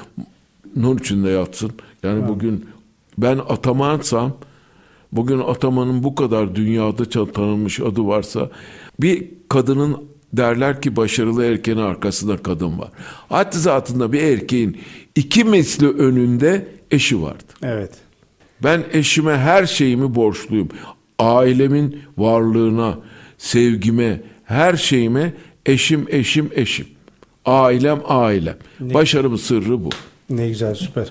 [0.77, 1.73] nur içinde yatsın.
[2.03, 2.65] Yani bugün
[3.19, 4.37] ben atamansam
[5.12, 8.51] bugün atamanın bu kadar dünyada tanınmış adı varsa
[9.01, 9.97] bir kadının
[10.33, 12.91] derler ki başarılı erkeğin arkasında kadın var.
[13.29, 14.81] Hatta zatında bir erkeğin
[15.15, 17.57] iki misli önünde eşi vardır.
[17.62, 17.91] Evet.
[18.62, 20.69] Ben eşime her şeyimi borçluyum.
[21.18, 22.98] Ailemin varlığına,
[23.38, 25.33] sevgime, her şeyime
[25.66, 26.87] eşim, eşim, eşim.
[27.44, 28.57] Ailem, ailem.
[28.81, 29.90] Başarımın sırrı bu.
[30.31, 31.07] Ne güzel süper.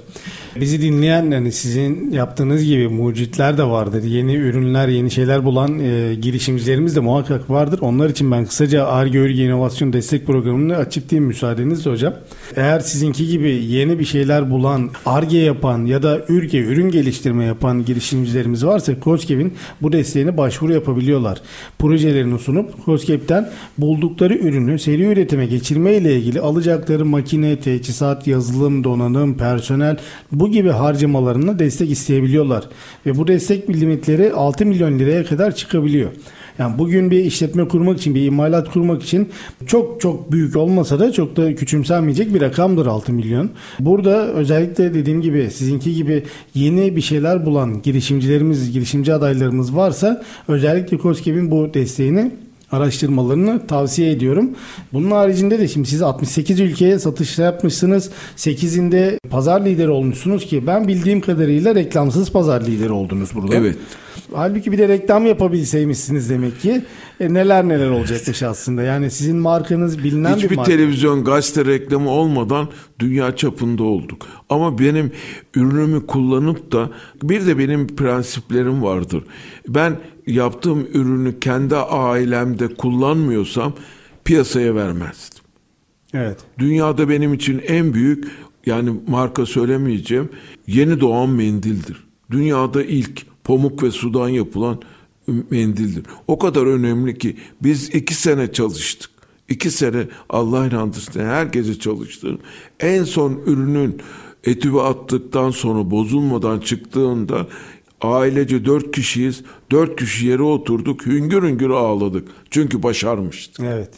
[0.55, 4.03] Bizi dinleyen yani sizin yaptığınız gibi mucitler de vardır.
[4.03, 7.79] Yeni ürünler, yeni şeyler bulan e, girişimcilerimiz de muhakkak vardır.
[7.81, 12.13] Onlar için ben kısaca ARGE Örgü İnovasyon Destek Programı'nı açıklayayım müsaadenizle hocam.
[12.55, 17.85] Eğer sizinki gibi yeni bir şeyler bulan, ARGE yapan ya da ürge, ürün geliştirme yapan
[17.85, 21.41] girişimcilerimiz varsa COSGAP'in bu desteğine başvuru yapabiliyorlar.
[21.79, 29.37] Projelerini sunup COSGAP'ten buldukları ürünü seri üretime geçirme ile ilgili alacakları makine, teçhizat, yazılım, donanım,
[29.37, 29.97] personel
[30.31, 32.63] bu gibi harcamalarına destek isteyebiliyorlar.
[33.05, 36.11] Ve bu destek limitleri 6 milyon liraya kadar çıkabiliyor.
[36.59, 39.29] Yani bugün bir işletme kurmak için, bir imalat kurmak için
[39.67, 43.49] çok çok büyük olmasa da çok da küçümsenmeyecek bir rakamdır 6 milyon.
[43.79, 50.97] Burada özellikle dediğim gibi sizinki gibi yeni bir şeyler bulan girişimcilerimiz, girişimci adaylarımız varsa özellikle
[50.97, 52.31] COSGAP'in bu desteğini
[52.75, 54.49] araştırmalarını tavsiye ediyorum.
[54.93, 58.11] Bunun haricinde de şimdi siz 68 ülkeye satış yapmışsınız.
[58.37, 63.55] 8'inde pazar lideri olmuşsunuz ki ben bildiğim kadarıyla reklamsız pazar lideri oldunuz burada.
[63.55, 63.77] Evet.
[64.33, 66.81] Halbuki bir de reklam yapabilseymişsiniz demek ki.
[67.19, 68.81] E, neler neler olacakmış aslında.
[68.83, 70.71] Yani sizin markanız bilinen bir Hiçbir marka.
[70.71, 74.27] televizyon gazete reklamı olmadan dünya çapında olduk.
[74.49, 75.11] Ama benim
[75.55, 76.89] ürünümü kullanıp da
[77.23, 79.23] bir de benim prensiplerim vardır.
[79.67, 83.73] Ben yaptığım ürünü kendi ailemde kullanmıyorsam
[84.25, 85.43] piyasaya vermezdim.
[86.13, 86.37] Evet.
[86.59, 88.27] Dünyada benim için en büyük
[88.65, 90.29] yani marka söylemeyeceğim
[90.67, 92.03] yeni doğan mendildir.
[92.31, 94.81] Dünyada ilk pamuk ve sudan yapılan
[95.27, 96.03] mendildir.
[96.27, 99.09] O kadar önemli ki biz iki sene çalıştık.
[99.49, 102.39] İki sene Allah inandırsın her gece çalıştım.
[102.79, 104.01] En son ürünün
[104.43, 107.47] etübe attıktan sonra bozulmadan çıktığında
[108.01, 109.43] ailece dört kişiyiz.
[109.71, 112.27] Dört kişi yere oturduk hüngür hüngür ağladık.
[112.49, 113.65] Çünkü başarmıştık.
[113.65, 113.89] Evet.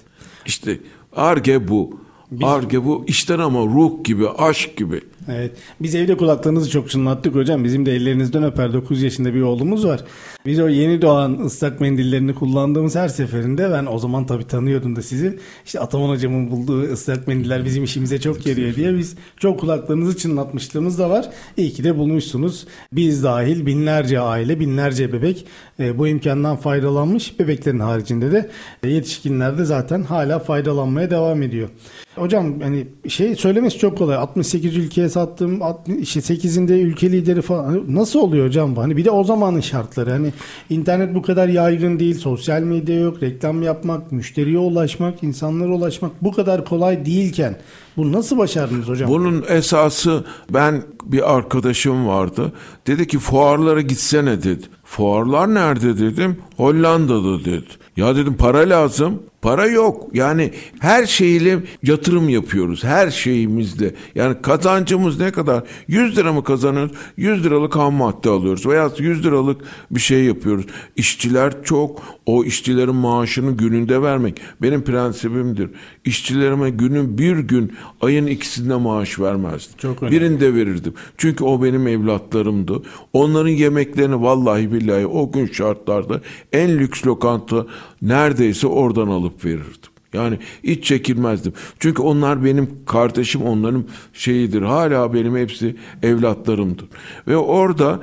[0.45, 0.79] İşte
[1.15, 1.99] arge bu.
[2.43, 5.01] Arge bu işten ama ruh gibi, aşk gibi.
[5.27, 5.51] Evet.
[5.81, 7.63] Biz evde kulaklarınızı çok çınlattık hocam.
[7.63, 10.03] Bizim de ellerinizden öper 9 yaşında bir oğlumuz var.
[10.45, 15.01] Biz o yeni doğan ıslak mendillerini kullandığımız her seferinde ben o zaman tabii tanıyordum da
[15.01, 15.39] sizi.
[15.65, 20.99] İşte Ataman hocamın bulduğu ıslak mendiller bizim işimize çok yarıyor diye biz çok kulaklarınızı çınlatmışlığımız
[20.99, 21.29] da var.
[21.57, 22.67] İyi ki de bulmuşsunuz.
[22.91, 25.45] Biz dahil binlerce aile, binlerce bebek
[25.79, 27.39] e, bu imkandan faydalanmış.
[27.39, 28.49] Bebeklerin haricinde de
[28.83, 31.69] e, yetişkinler de zaten hala faydalanmaya devam ediyor.
[32.15, 34.15] Hocam hani şey söylemesi çok kolay.
[34.15, 35.61] 68 ülkeye sattım.
[35.61, 37.65] 60, işte 8'inde ülke lideri falan.
[37.65, 38.81] Hani nasıl oluyor hocam bu?
[38.81, 40.11] Hani bir de o zamanın şartları.
[40.11, 40.33] Hani
[40.69, 42.15] internet bu kadar yaygın değil.
[42.15, 43.23] Sosyal medya yok.
[43.23, 47.55] Reklam yapmak, müşteriye ulaşmak, insanlara ulaşmak bu kadar kolay değilken
[47.97, 49.09] bunu nasıl başardınız hocam?
[49.09, 52.51] Bunun esası ben bir arkadaşım vardı.
[52.87, 54.65] Dedi ki fuarlara gitsene dedi.
[54.83, 56.37] Fuarlar nerede dedim.
[56.57, 57.65] Hollanda'da dedi.
[57.97, 59.23] Ya dedim para lazım.
[59.47, 60.07] Para yok.
[60.13, 62.83] Yani her şeyle yatırım yapıyoruz.
[62.83, 63.93] Her şeyimizle.
[64.15, 65.63] Yani kazancımız ne kadar?
[65.87, 66.91] 100 lira mı kazanıyoruz?
[67.17, 68.65] 100 liralık ham madde alıyoruz.
[68.65, 70.65] Veya 100 liralık bir şey yapıyoruz.
[70.95, 72.17] İşçiler çok.
[72.25, 74.41] O işçilerin maaşını gününde vermek.
[74.61, 75.69] Benim prensibimdir.
[76.05, 79.77] İşçilerime günün bir gün ayın ikisinde maaş vermezdim.
[79.77, 80.15] Çok önemli.
[80.15, 80.93] Birinde verirdim.
[81.17, 82.81] Çünkü o benim evlatlarımdı.
[83.13, 86.21] Onların yemeklerini vallahi billahi o gün şartlarda
[86.53, 87.65] en lüks lokanta
[88.01, 89.91] neredeyse oradan alıp verirdim.
[90.13, 91.53] Yani hiç çekilmezdim.
[91.79, 94.61] Çünkü onlar benim kardeşim, onların şeyidir.
[94.61, 96.87] Hala benim hepsi evlatlarımdır.
[97.27, 97.99] Ve orada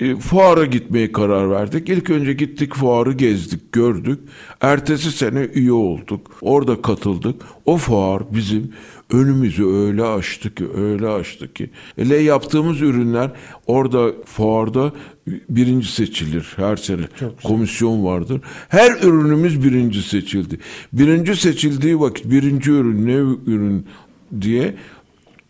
[0.00, 1.88] e, fuara gitmeye karar verdik.
[1.88, 4.18] İlk önce gittik fuarı gezdik, gördük.
[4.60, 6.30] Ertesi sene üye olduk.
[6.40, 7.42] Orada katıldık.
[7.66, 8.72] O fuar bizim
[9.12, 11.70] önümüzü öyle açtı ki, öyle açtı ki.
[11.98, 13.30] Ele yaptığımız ürünler
[13.66, 14.92] orada fuarda
[15.26, 17.02] birinci seçilir her sene.
[17.44, 18.40] Komisyon vardır.
[18.68, 20.58] Her ürünümüz birinci seçildi.
[20.92, 23.86] Birinci seçildiği vakit birinci ürün ne ürün
[24.40, 24.74] diye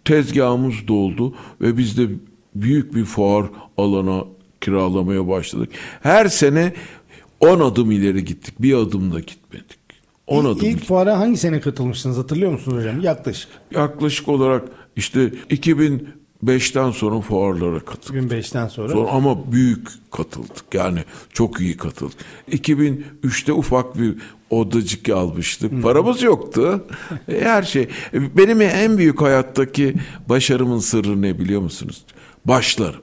[0.05, 2.09] tezgahımız doldu ve biz de
[2.55, 4.25] büyük bir fuar alana
[4.61, 5.69] kiralamaya başladık.
[6.03, 6.73] Her sene
[7.41, 8.55] 10 adım ileri gittik.
[8.63, 9.79] Bir adım da gitmedik.
[10.27, 10.69] 10 İlk, adım.
[10.69, 13.01] ilk fuara hangi sene katılmıştınız hatırlıyor musunuz hocam?
[13.01, 13.49] Yaklaşık.
[13.75, 15.31] Yaklaşık olarak işte
[16.47, 18.33] 2005'ten sonra fuarlara katıldık.
[18.33, 18.89] 2005'ten sonra.
[18.89, 20.75] Sonra ama büyük katıldık.
[20.75, 20.99] Yani
[21.33, 22.19] çok iyi katıldık.
[22.53, 24.15] 2003'te ufak bir
[24.51, 25.83] odacık almıştık.
[25.83, 26.85] Paramız yoktu.
[27.29, 27.89] E, Her şey.
[28.13, 29.95] Benim en büyük hayattaki
[30.29, 32.05] başarımın sırrı ne biliyor musunuz?
[32.45, 33.01] Başlarım.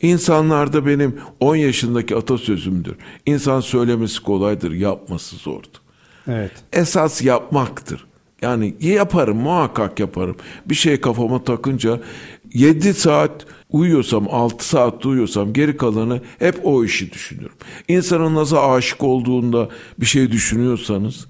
[0.00, 2.96] İnsanlarda benim 10 yaşındaki atasözümdür.
[3.26, 5.80] İnsan söylemesi kolaydır, yapması zordur.
[6.28, 6.52] Evet.
[6.72, 8.06] Esas yapmaktır.
[8.42, 10.36] Yani yaparım muhakkak yaparım.
[10.66, 12.00] Bir şey kafama takınca
[12.54, 17.52] 7 saat uyuyorsam 6 saat uyuyorsam geri kalanı hep o işi düşünürüm.
[17.88, 19.68] İnsanın nasıl aşık olduğunda
[20.00, 21.26] bir şey düşünüyorsanız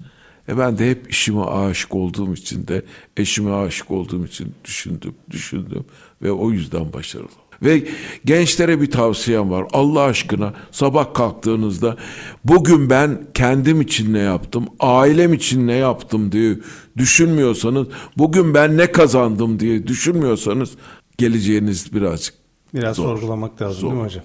[0.49, 2.85] e ben de hep işime aşık olduğum için de
[3.17, 5.85] eşime aşık olduğum için düşündüm, düşündüm
[6.21, 7.27] ve o yüzden başarılı.
[7.63, 7.83] Ve
[8.25, 9.65] gençlere bir tavsiyem var.
[9.73, 11.97] Allah aşkına sabah kalktığınızda
[12.45, 16.57] bugün ben kendim için ne yaptım, ailem için ne yaptım diye
[16.97, 20.69] düşünmüyorsanız, bugün ben ne kazandım diye düşünmüyorsanız
[21.17, 22.33] geleceğiniz birazcık
[22.73, 23.03] Biraz Zor.
[23.03, 23.89] sorgulamak lazım Zor.
[23.89, 24.23] değil mi hocam?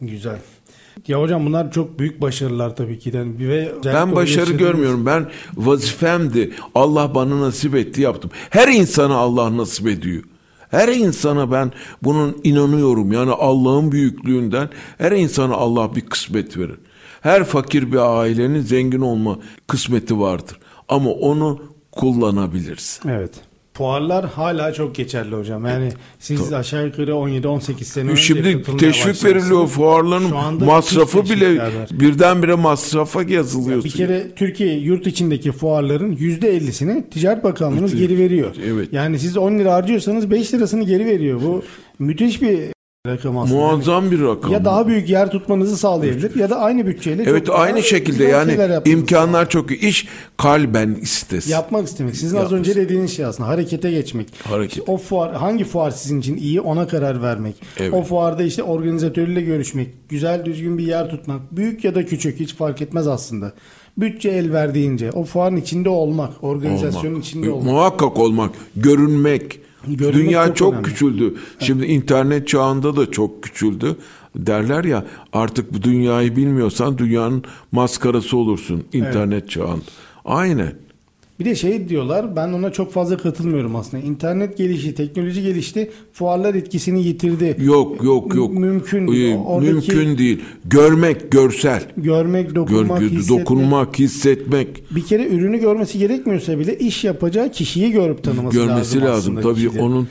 [0.00, 0.38] Güzel.
[1.08, 3.12] Ya hocam bunlar çok büyük başarılar tabii ki.
[3.12, 3.24] de.
[3.38, 5.06] Ve Ben başarı görmüyorum.
[5.06, 6.52] Ben vazifemdi.
[6.74, 8.30] Allah bana nasip etti yaptım.
[8.50, 10.22] Her insana Allah nasip ediyor.
[10.70, 11.72] Her insana ben
[12.02, 13.12] bunun inanıyorum.
[13.12, 14.68] Yani Allah'ın büyüklüğünden
[14.98, 16.76] her insana Allah bir kısmet verir.
[17.20, 20.58] Her fakir bir ailenin zengin olma kısmeti vardır.
[20.88, 23.08] Ama onu kullanabilirsin.
[23.08, 23.30] Evet.
[23.76, 25.66] Fuarlar hala çok geçerli hocam.
[25.66, 31.70] Yani siz aşağı yukarı 17-18 sene önce Şimdi teşvik veriliyor fuarların masrafı bile var.
[31.90, 33.84] birdenbire masrafa yazılıyorsun.
[33.84, 38.08] Bir kere Türkiye yurt içindeki fuarların %50'sini Ticaret Bakanlığımız Evet.
[38.08, 38.54] geri veriyor.
[38.66, 38.88] Evet.
[38.92, 41.40] Yani siz 10 lira harcıyorsanız 5 lirasını geri veriyor.
[41.42, 41.62] Bu
[41.98, 42.58] müthiş bir
[43.06, 43.60] rakam aslında.
[43.60, 44.52] Muazzam bir rakam.
[44.52, 49.48] Ya daha büyük yer tutmanızı sağlayabilir ya da aynı bütçeyle Evet aynı şekilde yani imkanlar
[49.48, 49.80] çok iyi.
[49.80, 51.50] İş kalben istesin.
[51.50, 52.16] Yapmak istemek.
[52.16, 52.56] Sizin az Yapması.
[52.56, 54.28] önce dediğiniz şey aslında harekete geçmek.
[54.44, 54.70] Hareket.
[54.78, 57.54] İşte o fuar hangi fuar sizin için iyi ona karar vermek.
[57.78, 57.94] Evet.
[57.94, 62.54] O fuarda işte organizatörüyle görüşmek, güzel düzgün bir yer tutmak, büyük ya da küçük hiç
[62.54, 63.52] fark etmez aslında.
[63.98, 67.24] Bütçe el verdiğince o fuarın içinde olmak, organizasyonun Olmak.
[67.24, 67.64] içinde olmak.
[67.72, 69.60] Muhakkak olmak, görünmek.
[69.86, 70.88] Görünmek Dünya çok çok, önemli.
[70.88, 71.34] küçüldü.
[71.58, 73.96] Şimdi internet çağında da çok küçüldü.
[74.36, 79.82] Derler ya artık bu dünyayı bilmiyorsan dünyanın maskarası olursun internet çağında.
[80.24, 80.85] Aynen.
[81.40, 84.02] Bir de şey diyorlar ben ona çok fazla katılmıyorum aslında.
[84.02, 85.90] İnternet gelişi, teknoloji gelişti.
[86.12, 87.56] Fuarlar etkisini yitirdi.
[87.60, 88.54] Yok yok yok.
[88.54, 89.08] Mümkün.
[89.14, 90.40] Ee, Oradaki Mümkün değil.
[90.64, 91.82] Görmek, görsel.
[91.96, 93.40] Görmek, dokunmak, Görgü, hissetmek.
[93.46, 94.68] dokunmak, hissetmek.
[94.94, 99.02] Bir kere ürünü görmesi gerekmiyorsa bile iş yapacağı kişiyi görüp tanıması görmesi lazım.
[99.02, 99.36] lazım.
[99.36, 99.82] aslında Tabii kişide.
[99.82, 100.08] onun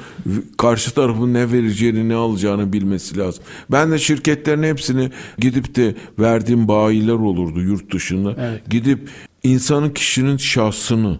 [0.58, 3.44] karşı tarafın ne vereceğini, ne alacağını bilmesi lazım.
[3.72, 5.10] Ben de şirketlerin hepsini
[5.40, 8.36] gidip de verdiğim bayiler olurdu yurt dışında.
[8.40, 8.62] Evet.
[8.70, 9.00] Gidip
[9.45, 11.19] insanın kişinin şahsını,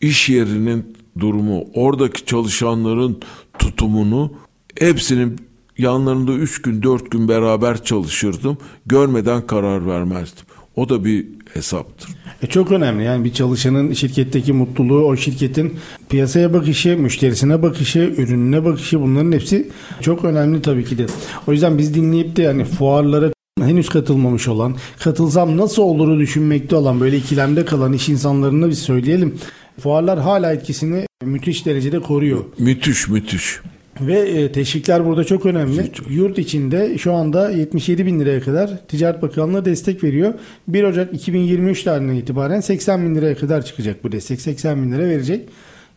[0.00, 3.20] iş yerinin durumu, oradaki çalışanların
[3.58, 4.32] tutumunu
[4.78, 5.32] hepsini
[5.78, 8.58] yanlarında üç gün, dört gün beraber çalışırdım.
[8.86, 10.44] Görmeden karar vermezdim.
[10.76, 12.10] O da bir hesaptır.
[12.42, 18.64] E çok önemli yani bir çalışanın şirketteki mutluluğu, o şirketin piyasaya bakışı, müşterisine bakışı, ürününe
[18.64, 19.70] bakışı bunların hepsi
[20.00, 21.06] çok önemli tabii ki de.
[21.46, 27.00] O yüzden biz dinleyip de yani fuarlara henüz katılmamış olan, katılsam nasıl oluru düşünmekte olan
[27.00, 29.34] böyle ikilemde kalan iş insanlarına biz söyleyelim.
[29.80, 32.44] Fuarlar hala etkisini müthiş derecede koruyor.
[32.58, 33.60] Müthiş, müthiş.
[34.00, 35.90] Ve e, teşvikler burada çok önemli.
[36.08, 40.34] Yurt içinde şu anda 77 bin liraya kadar Ticaret Bakanlığı destek veriyor.
[40.68, 44.40] 1 Ocak 2023 tarihinden itibaren 80 bin liraya kadar çıkacak bu destek.
[44.40, 45.48] 80 bin lira verecek.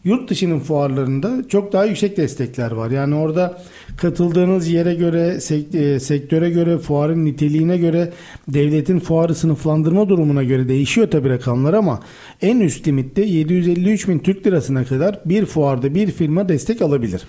[0.04, 2.92] Yurt dışının fuarlarında çok daha yüksek destekler var.
[2.92, 3.62] Yani orada
[3.98, 5.38] katıldığınız yere göre,
[5.74, 8.14] e, sektöre göre, fuarın niteliğine göre,
[8.48, 12.00] devletin fuarı sınıflandırma durumuna göre değişiyor tabii rakamlar ama
[12.42, 17.22] en üst limitte 753 bin Türk lirasına kadar bir fuarda bir firma destek alabilir.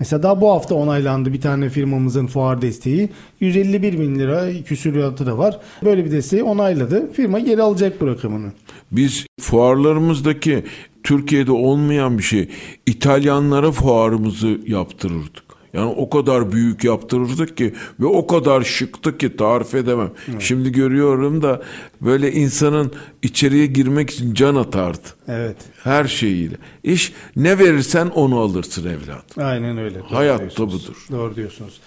[0.00, 3.08] Mesela daha bu hafta onaylandı bir tane firmamızın fuar desteği.
[3.40, 5.58] 151 bin lira küsüriyatı da var.
[5.84, 7.12] Böyle bir desteği onayladı.
[7.12, 8.52] Firma geri alacak bu rakamını.
[8.92, 10.64] Biz fuarlarımızdaki
[11.04, 12.48] Türkiye'de olmayan bir şey
[12.86, 15.48] İtalyanlara fuarımızı yaptırırdık.
[15.72, 20.10] Yani o kadar büyük yaptırırdık ki ve o kadar şıktı ki tarif edemem.
[20.38, 21.62] Şimdi görüyorum da
[22.00, 25.08] böyle insanın içeriye girmek için can atardı.
[25.28, 25.56] Evet.
[25.84, 26.54] Her şeyiyle.
[26.84, 29.38] İş ne verirsen onu alırsın evlat.
[29.38, 29.94] Aynen öyle.
[29.98, 30.88] Doğru Hayatta diyorsunuz.
[30.88, 31.06] budur.
[31.10, 31.80] Doğru diyorsunuz.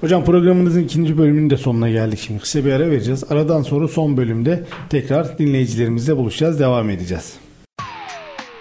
[0.00, 2.40] Hocam programımızın ikinci bölümünün de sonuna geldik şimdi.
[2.40, 3.24] Kısa bir ara vereceğiz.
[3.30, 6.60] Aradan sonra son bölümde tekrar dinleyicilerimizle buluşacağız.
[6.60, 7.32] Devam edeceğiz.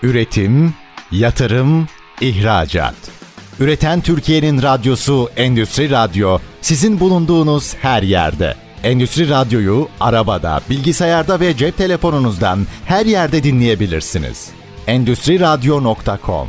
[0.04, 0.74] Üretim,
[1.12, 1.88] yatırım,
[2.22, 2.96] ihracat.
[3.60, 8.56] Üreten Türkiye'nin radyosu Endüstri Radyo sizin bulunduğunuz her yerde.
[8.84, 14.50] Endüstri Radyo'yu arabada, bilgisayarda ve cep telefonunuzdan her yerde dinleyebilirsiniz.
[14.88, 16.48] Endüstri Radyo.com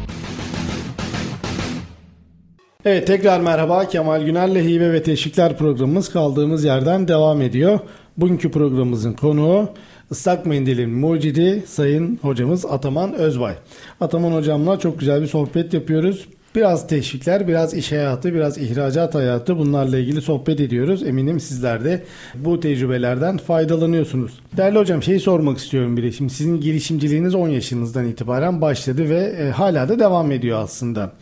[2.85, 3.89] Evet tekrar merhaba.
[3.89, 7.81] Kemal Güner'le Hibe ve Teşvikler programımız kaldığımız yerden devam ediyor.
[8.17, 9.69] Bugünkü programımızın konuğu
[10.13, 13.55] Islak Mendil'in mucidi Sayın Hocamız Ataman Özbay.
[14.01, 16.29] Ataman Hocam'la çok güzel bir sohbet yapıyoruz.
[16.55, 21.03] Biraz teşvikler, biraz iş hayatı, biraz ihracat hayatı bunlarla ilgili sohbet ediyoruz.
[21.03, 24.33] Eminim sizler de bu tecrübelerden faydalanıyorsunuz.
[24.57, 26.13] Değerli hocam şeyi sormak istiyorum bir de.
[26.13, 31.13] Şimdi sizin girişimciliğiniz 10 yaşınızdan itibaren başladı ve e, hala da devam ediyor aslında.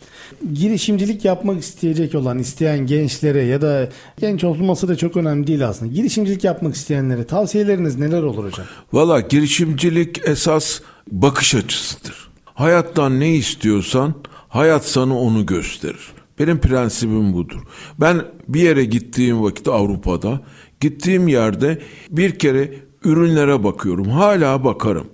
[0.53, 3.89] Girişimcilik yapmak isteyecek olan, isteyen gençlere ya da
[4.19, 5.93] genç olması da çok önemli değil aslında.
[5.93, 8.65] Girişimcilik yapmak isteyenlere tavsiyeleriniz neler olur hocam?
[8.93, 10.79] Valla girişimcilik esas
[11.11, 12.31] bakış açısıdır.
[12.45, 14.13] Hayattan ne istiyorsan
[14.51, 16.11] hayat sana onu gösterir.
[16.39, 17.59] Benim prensibim budur.
[17.99, 20.41] Ben bir yere gittiğim vakit Avrupa'da
[20.79, 24.09] gittiğim yerde bir kere ürünlere bakıyorum.
[24.09, 25.07] Hala bakarım.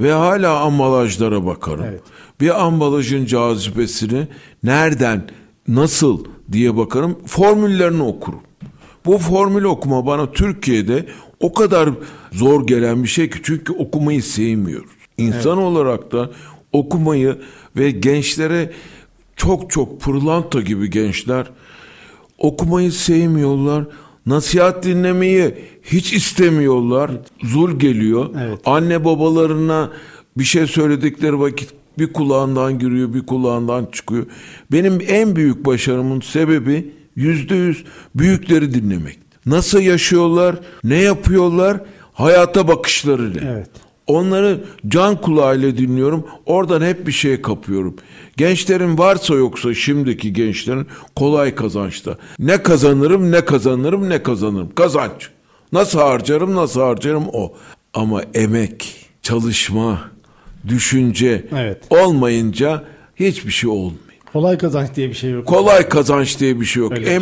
[0.00, 1.84] Ve hala ambalajlara bakarım.
[1.84, 2.02] Evet.
[2.40, 4.28] Bir ambalajın cazibesini
[4.62, 5.28] nereden,
[5.68, 7.18] nasıl diye bakarım.
[7.26, 8.40] Formüllerini okurum.
[9.06, 11.06] Bu formül okuma bana Türkiye'de
[11.40, 11.90] o kadar
[12.32, 14.90] zor gelen bir şey ki çünkü okumayı sevmiyoruz.
[15.18, 16.30] İnsan olarak da
[16.72, 17.38] okumayı
[17.76, 18.72] ve gençlere
[19.36, 21.46] çok çok pırlanta gibi gençler
[22.38, 23.84] okumayı sevmiyorlar.
[24.26, 27.10] Nasihat dinlemeyi hiç istemiyorlar.
[27.42, 28.30] Zul geliyor.
[28.40, 28.58] Evet.
[28.64, 29.90] Anne babalarına
[30.38, 34.26] bir şey söyledikleri vakit bir kulağından giriyor, bir kulağından çıkıyor.
[34.72, 39.18] Benim en büyük başarımın sebebi yüzde yüz büyükleri dinlemek.
[39.46, 41.80] Nasıl yaşıyorlar, ne yapıyorlar,
[42.12, 43.50] hayata bakışları ne?
[43.50, 43.70] Evet.
[44.06, 46.26] Onları can kulağıyla dinliyorum.
[46.46, 47.96] Oradan hep bir şey kapıyorum.
[48.36, 52.18] Gençlerin varsa yoksa şimdiki gençlerin kolay kazançta.
[52.38, 54.74] Ne kazanırım, ne kazanırım, ne kazanırım.
[54.74, 55.30] Kazanç.
[55.72, 57.52] Nasıl harcarım, nasıl harcarım o.
[57.94, 60.00] Ama emek, çalışma,
[60.68, 61.82] düşünce Evet.
[61.90, 62.84] olmayınca
[63.16, 63.96] hiçbir şey olmuyor.
[64.32, 65.46] Kolay kazanç diye bir şey yok.
[65.46, 66.92] Kolay kazanç diye bir şey yok.
[66.92, 67.14] Öyle bir şey.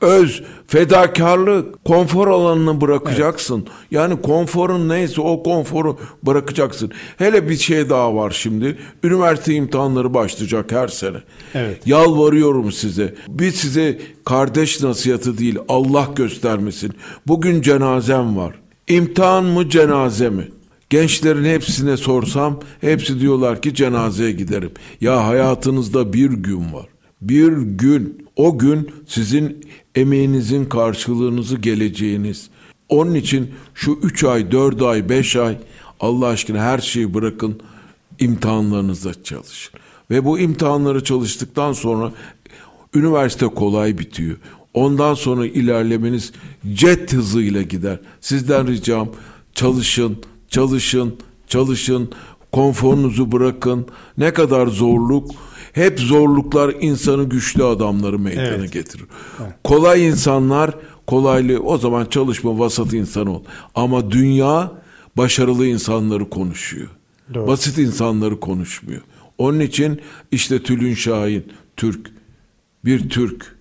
[0.00, 3.66] Öz, fedakarlık, konfor alanını bırakacaksın.
[3.90, 6.90] Yani konforun neyse o konforu bırakacaksın.
[7.16, 8.78] Hele bir şey daha var şimdi.
[9.04, 11.16] Üniversite imtihanları başlayacak her sene.
[11.54, 11.86] Evet.
[11.86, 13.14] Yalvarıyorum size.
[13.28, 16.92] Bir size kardeş nasihatı değil Allah göstermesin.
[17.26, 18.54] Bugün cenazem var.
[18.88, 20.48] İmtihan mı cenaze mi?
[20.90, 24.70] Gençlerin hepsine sorsam hepsi diyorlar ki cenazeye giderim.
[25.00, 26.86] Ya hayatınızda bir gün var.
[27.20, 28.26] Bir gün.
[28.36, 29.66] O gün sizin
[29.96, 32.50] emeğinizin karşılığınızı geleceğiniz.
[32.88, 35.58] Onun için şu 3 ay, 4 ay, 5 ay
[36.00, 37.60] Allah aşkına her şeyi bırakın
[38.18, 39.72] imtihanlarınızda çalışın.
[40.10, 42.12] Ve bu imtihanları çalıştıktan sonra
[42.94, 44.36] üniversite kolay bitiyor.
[44.74, 46.32] Ondan sonra ilerlemeniz
[46.64, 48.00] jet hızıyla gider.
[48.20, 49.08] Sizden ricam
[49.54, 50.18] çalışın,
[50.48, 51.16] çalışın,
[51.48, 52.10] çalışın,
[52.52, 53.86] konforunuzu bırakın.
[54.18, 55.30] Ne kadar zorluk,
[55.76, 58.72] hep zorluklar insanı güçlü adamları meydana Evet.
[58.72, 59.04] getirir.
[59.64, 60.74] Kolay insanlar
[61.06, 63.42] kolaylığı o zaman çalışma vasat insan ol.
[63.74, 64.72] Ama dünya
[65.16, 66.88] başarılı insanları konuşuyor.
[67.34, 67.46] Doğru.
[67.46, 69.00] Basit insanları konuşmuyor.
[69.38, 70.00] Onun için
[70.32, 71.44] işte Tülün Şahin
[71.76, 72.10] Türk
[72.84, 73.56] bir Türk.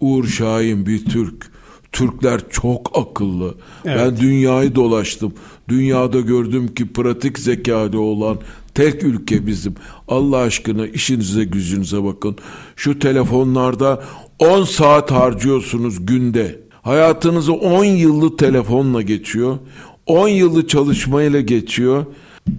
[0.00, 1.50] Uğur Şahin bir Türk.
[1.92, 3.54] Türkler çok akıllı.
[3.84, 5.34] Ben dünyayı dolaştım.
[5.68, 8.38] Dünyada gördüm ki pratik zekalı olan
[8.74, 9.74] tek ülke bizim.
[10.08, 12.36] Allah aşkına işinize gücünüze bakın.
[12.76, 14.02] Şu telefonlarda
[14.38, 16.60] 10 saat harcıyorsunuz günde.
[16.82, 19.58] Hayatınızı 10 yıllık telefonla geçiyor.
[20.06, 22.06] 10 yıllık çalışmayla geçiyor.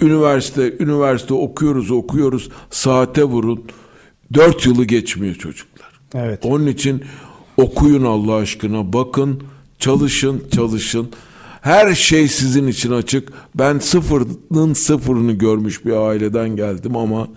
[0.01, 2.49] Üniversite, üniversite okuyoruz, okuyoruz.
[2.69, 3.63] Saate vurun.
[4.33, 5.91] 4 yılı geçmiyor çocuklar.
[6.13, 6.39] Evet.
[6.45, 7.03] Onun için
[7.57, 8.93] okuyun Allah aşkına.
[8.93, 9.43] Bakın,
[9.79, 11.09] çalışın, çalışın.
[11.61, 13.33] Her şey sizin için açık.
[13.55, 17.27] Ben sıfırın sıfırını görmüş bir aileden geldim ama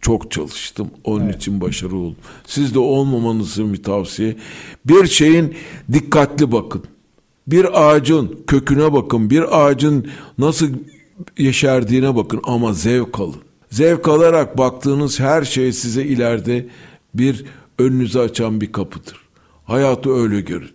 [0.00, 0.90] çok çalıştım.
[1.04, 2.16] Onun için başarılı oldum.
[2.46, 4.36] Siz de olmamanızın bir tavsiye.
[4.84, 5.54] Bir şeyin
[5.92, 6.82] dikkatli bakın.
[7.46, 9.30] Bir ağacın köküne bakın.
[9.30, 10.06] Bir ağacın
[10.38, 10.68] nasıl
[11.38, 13.40] yeşerdiğine bakın ama zevk alın.
[13.70, 16.66] Zevk alarak baktığınız her şey size ileride
[17.14, 17.44] bir
[17.78, 19.16] önünüzü açan bir kapıdır.
[19.64, 20.70] Hayatı öyle görün.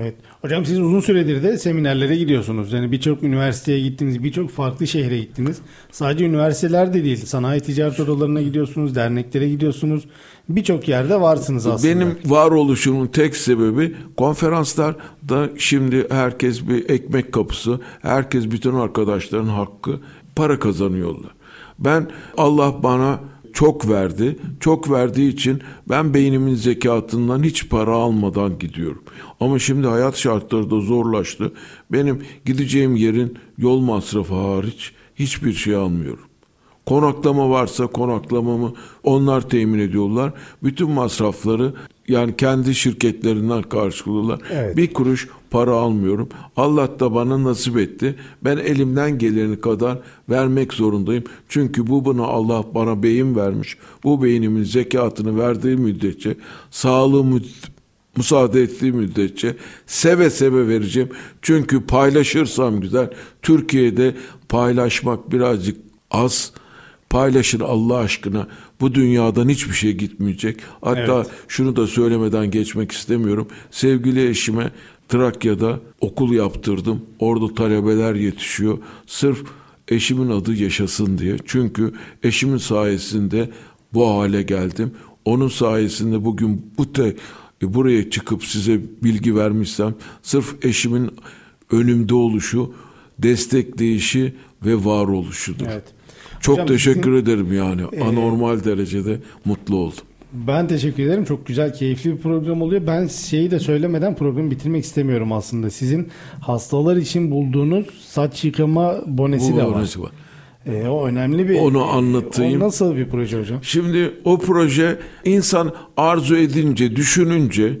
[0.00, 0.14] Evet.
[0.40, 2.72] Hocam siz uzun süredir de seminerlere gidiyorsunuz.
[2.72, 5.58] Yani birçok üniversiteye gittiniz, birçok farklı şehre gittiniz.
[5.92, 10.04] Sadece üniversiteler de değil, sanayi ticaret odalarına gidiyorsunuz, derneklere gidiyorsunuz.
[10.48, 11.94] Birçok yerde varsınız aslında.
[11.94, 14.96] Benim varoluşumun tek sebebi konferanslar
[15.28, 20.00] da şimdi herkes bir ekmek kapısı, herkes bütün arkadaşların hakkı
[20.36, 21.30] para kazanıyorlar.
[21.78, 23.20] Ben Allah bana
[23.54, 24.36] çok verdi.
[24.60, 29.02] Çok verdiği için ben beynimin zekatından hiç para almadan gidiyorum.
[29.40, 31.52] Ama şimdi hayat şartları da zorlaştı.
[31.92, 36.24] Benim gideceğim yerin yol masrafı hariç hiçbir şey almıyorum.
[36.86, 40.32] Konaklama varsa konaklamamı onlar temin ediyorlar.
[40.62, 41.74] Bütün masrafları
[42.08, 44.40] yani kendi şirketlerinden karşılıyorlar.
[44.50, 44.76] Evet.
[44.76, 46.28] Bir kuruş para almıyorum.
[46.56, 48.14] Allah da bana nasip etti.
[48.44, 49.98] Ben elimden geleni kadar
[50.28, 51.24] vermek zorundayım.
[51.48, 53.78] Çünkü bu buna Allah bana beyin vermiş.
[54.04, 56.36] Bu beynimin zekatını verdiği müddetçe
[56.70, 57.40] sağlığımı
[58.16, 61.08] müsaade ettiği müddetçe seve seve vereceğim.
[61.42, 63.10] Çünkü paylaşırsam güzel.
[63.42, 64.14] Türkiye'de
[64.48, 65.76] paylaşmak birazcık
[66.10, 66.52] az.
[67.10, 68.48] Paylaşın Allah aşkına.
[68.80, 70.60] Bu dünyadan hiçbir şey gitmeyecek.
[70.80, 71.26] Hatta Evet.
[71.48, 73.48] şunu da söylemeden geçmek istemiyorum.
[73.70, 74.70] Sevgili eşime
[75.08, 77.02] Trakya'da okul yaptırdım.
[77.18, 78.78] Orada talebeler yetişiyor.
[79.06, 79.42] Sırf
[79.88, 81.36] eşimin adı yaşasın diye.
[81.44, 81.92] Çünkü
[82.22, 83.50] eşimin sayesinde
[83.92, 84.90] bu hale geldim.
[85.24, 87.16] Onun sayesinde bugün bu te,
[87.62, 91.10] buraya çıkıp size bilgi vermişsem sırf eşimin
[91.70, 92.72] önümde oluşu,
[93.18, 94.34] destekleyişi
[94.64, 95.66] ve varoluşudur.
[95.66, 95.84] Evet.
[96.40, 97.82] Çok Hocam teşekkür sizin- ederim yani.
[98.04, 100.04] Anormal derecede mutlu oldum.
[100.34, 101.24] Ben teşekkür ederim.
[101.24, 102.86] Çok güzel, keyifli bir program oluyor.
[102.86, 105.70] Ben şeyi de söylemeden programı bitirmek istemiyorum aslında.
[105.70, 106.08] Sizin
[106.40, 109.74] hastalar için bulduğunuz saç yıkama bonesi Bu de var.
[109.74, 110.10] bonesi var.
[110.66, 111.58] Ee, o önemli bir...
[111.58, 112.62] Onu anlatayım.
[112.62, 113.58] O nasıl bir proje hocam?
[113.62, 117.78] Şimdi o proje insan arzu edince, düşününce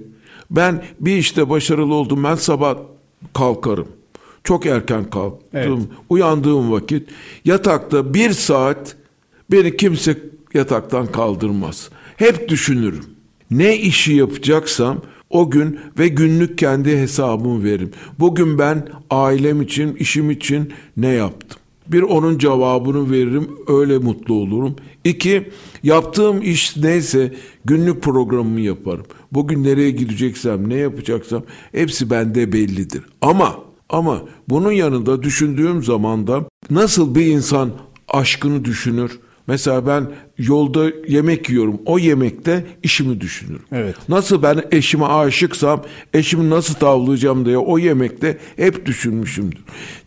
[0.50, 2.24] ben bir işte başarılı oldum.
[2.24, 2.76] Ben sabah
[3.34, 3.88] kalkarım.
[4.44, 5.38] Çok erken kalktım.
[5.54, 5.78] Evet.
[6.08, 7.08] Uyandığım vakit
[7.44, 8.96] yatakta bir saat
[9.50, 10.18] beni kimse
[10.54, 11.90] yataktan kaldırmaz.
[12.16, 13.04] Hep düşünürüm.
[13.50, 17.90] Ne işi yapacaksam o gün ve günlük kendi hesabımı veririm.
[18.18, 21.60] Bugün ben ailem için, işim için ne yaptım?
[21.88, 24.76] Bir onun cevabını veririm, öyle mutlu olurum.
[25.04, 25.50] İki,
[25.82, 27.34] yaptığım iş neyse
[27.64, 29.04] günlük programımı yaparım.
[29.32, 31.42] Bugün nereye gideceksem, ne yapacaksam
[31.72, 33.02] hepsi bende bellidir.
[33.20, 33.58] Ama
[33.88, 37.70] ama bunun yanında düşündüğüm zaman da nasıl bir insan
[38.08, 39.18] aşkını düşünür?
[39.46, 40.06] Mesela ben
[40.38, 41.80] yolda yemek yiyorum.
[41.86, 43.62] O yemekte işimi düşünürüm.
[43.72, 43.96] Evet.
[44.08, 45.82] Nasıl ben eşime aşıksam
[46.14, 49.60] eşimi nasıl tavlayacağım diye o yemekte hep düşünmüşümdür.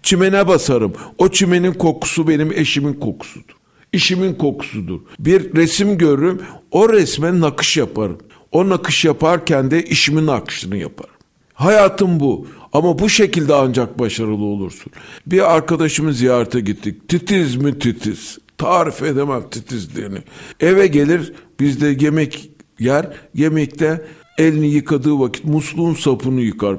[0.03, 0.93] Çimene basarım.
[1.17, 3.55] O çimenin kokusu benim eşimin kokusudur.
[3.93, 4.99] İşimin kokusudur.
[5.19, 6.41] Bir resim görürüm.
[6.71, 8.17] O resme nakış yaparım.
[8.51, 11.13] O nakış yaparken de işimin nakışını yaparım.
[11.53, 12.47] Hayatım bu.
[12.73, 14.91] Ama bu şekilde ancak başarılı olursun.
[15.25, 17.09] Bir arkadaşımı ziyarete gittik.
[17.09, 18.38] Titiz mi titiz?
[18.58, 20.18] Tarif edemem titizliğini.
[20.60, 23.18] Eve gelir bizde yemek yer.
[23.34, 24.05] Yemekte
[24.38, 26.78] elini yıkadığı vakit musluğun sapını yıkar.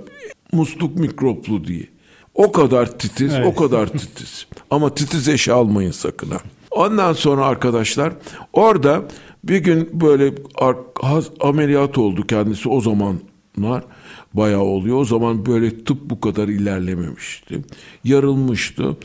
[0.52, 1.86] Musluk mikroplu diye.
[2.34, 3.46] O kadar titiz, Evet.
[3.46, 4.46] o kadar titiz.
[4.70, 6.38] Ama titiz eşi almayın sakın ha.
[6.70, 8.12] Ondan sonra arkadaşlar
[8.52, 9.02] orada
[9.44, 10.34] bir gün böyle
[11.40, 13.84] ameliyat oldu kendisi o zamanlar
[14.34, 14.96] bayağı oluyor.
[15.00, 17.62] O zaman böyle tıp bu kadar ilerlememişti.
[18.04, 18.96] Yarılmıştı.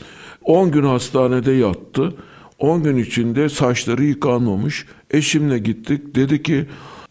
[0.42, 2.14] 10 gün hastanede yattı.
[2.64, 4.86] 10 gün içinde saçları yıkanmamış.
[5.10, 6.14] Eşimle gittik.
[6.14, 6.66] Dedi ki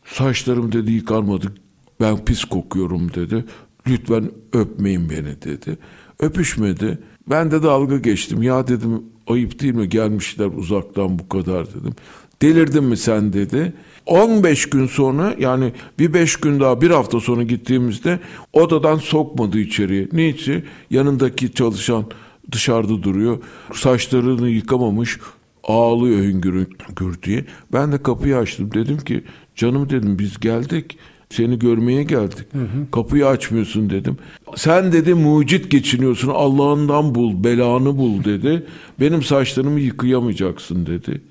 [0.05, 1.53] saçlarım dedi yıkanmadı.
[2.01, 3.45] Ben pis kokuyorum dedi.
[3.87, 5.77] Lütfen öpmeyin beni dedi.
[6.19, 6.99] Öpüşmedi.
[7.29, 8.43] Ben de dalga geçtim.
[8.43, 11.93] Ya dedim ayıp değil mi gelmişler uzaktan bu kadar dedim.
[12.41, 13.73] Delirdin mi sen dedi.
[14.05, 18.19] 15 gün sonra yani bir 5 gün daha bir hafta sonra gittiğimizde
[18.53, 20.07] odadan sokmadı içeriye.
[20.11, 20.63] Niçin?
[20.89, 22.05] Yanındaki çalışan
[22.51, 23.37] dışarıda duruyor.
[23.73, 25.19] Saçlarını yıkamamış
[25.63, 27.45] ağlıyor hüngür hüngür diye.
[27.73, 28.73] Ben de kapıyı açtım.
[28.73, 29.23] Dedim ki
[29.55, 30.97] canım dedim biz geldik.
[31.29, 32.47] Seni görmeye geldik.
[32.91, 34.17] Kapıyı açmıyorsun dedim.
[34.55, 36.29] Sen dedi mucit geçiniyorsun.
[36.29, 38.65] Allah'ından bul, belanı bul dedi.
[38.99, 41.21] Benim saçlarımı yıkayamayacaksın dedi.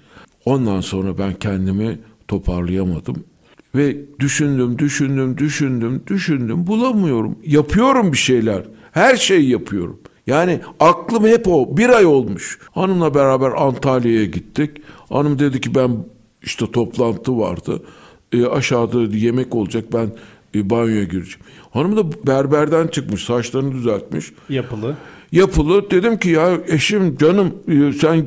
[0.45, 3.25] Ondan sonra ben kendimi toparlayamadım.
[3.75, 6.67] Ve düşündüm, düşündüm, düşündüm, düşündüm.
[6.67, 7.39] Bulamıyorum.
[7.47, 8.63] Yapıyorum bir şeyler.
[8.93, 10.01] Her şeyi yapıyorum.
[10.27, 11.77] Yani aklım hep o.
[11.77, 12.59] Bir ay olmuş.
[12.73, 14.71] Hanımla beraber Antalya'ya gittik.
[15.09, 15.97] Hanım dedi ki ben
[16.43, 17.83] işte toplantı vardı.
[18.33, 20.13] E, aşağıda yemek olacak ben
[20.55, 21.41] e, banyoya gireceğim.
[21.71, 24.33] Hanım da berberden çıkmış saçlarını düzeltmiş.
[24.49, 24.97] Yapılı.
[25.33, 28.27] Yapılı dedim ki ya eşim canım e, sen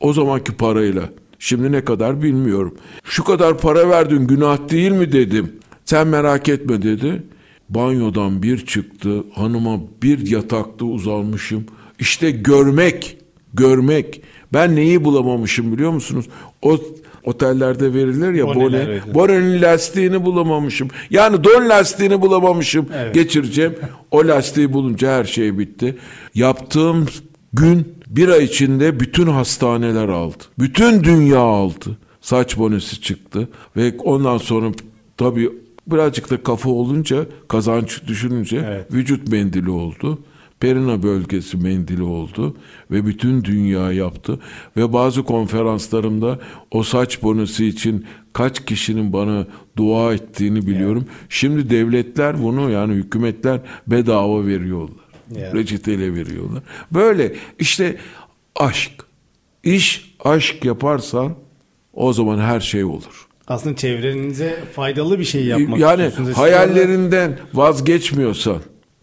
[0.00, 1.02] o zamanki parayla
[1.38, 2.74] şimdi ne kadar bilmiyorum.
[3.04, 5.52] Şu kadar para verdin günah değil mi dedim.
[5.84, 7.22] Sen merak etme dedi.
[7.70, 11.66] Banyodan bir çıktı hanıma bir yatakta uzanmışım.
[11.98, 13.18] İşte görmek,
[13.54, 14.22] görmek.
[14.52, 16.26] Ben neyi bulamamışım biliyor musunuz?
[16.62, 16.78] O
[17.24, 19.00] otellerde verilir ya bone.
[19.14, 20.88] Bonenin lastiğini bulamamışım.
[21.10, 22.86] Yani don lastiğini bulamamışım.
[22.94, 23.14] Evet.
[23.14, 23.74] Geçireceğim.
[24.10, 25.96] O lastiği bulunca her şey bitti.
[26.34, 27.06] Yaptığım
[27.52, 30.44] gün bir ay içinde bütün hastaneler aldı.
[30.58, 31.98] Bütün dünya aldı.
[32.20, 33.48] Saç bonesi çıktı.
[33.76, 34.66] Ve ondan sonra
[35.16, 35.50] tabii
[35.90, 38.94] birazcık da kafa olunca kazanç düşününce Evet.
[38.94, 40.18] vücut mendili oldu.
[40.60, 42.56] Perina bölgesi mendili oldu
[42.90, 44.38] ve bütün dünya yaptı
[44.76, 46.38] ve bazı konferanslarımda
[46.70, 51.04] o saç bonusu için kaç kişinin bana dua ettiğini biliyorum.
[51.28, 55.04] Şimdi devletler bunu yani hükümetler bedava veriyorlar.
[55.36, 55.54] Yeah.
[55.54, 56.62] Reçeteyle veriyorlar.
[56.92, 57.96] Böyle işte
[58.56, 58.92] aşk.
[59.64, 61.34] İş aşk yaparsan
[61.92, 63.28] o zaman her şey olur.
[63.50, 68.58] Aslında çevrenize faydalı bir şey yapmak yani hayallerinden vazgeçmiyorsan,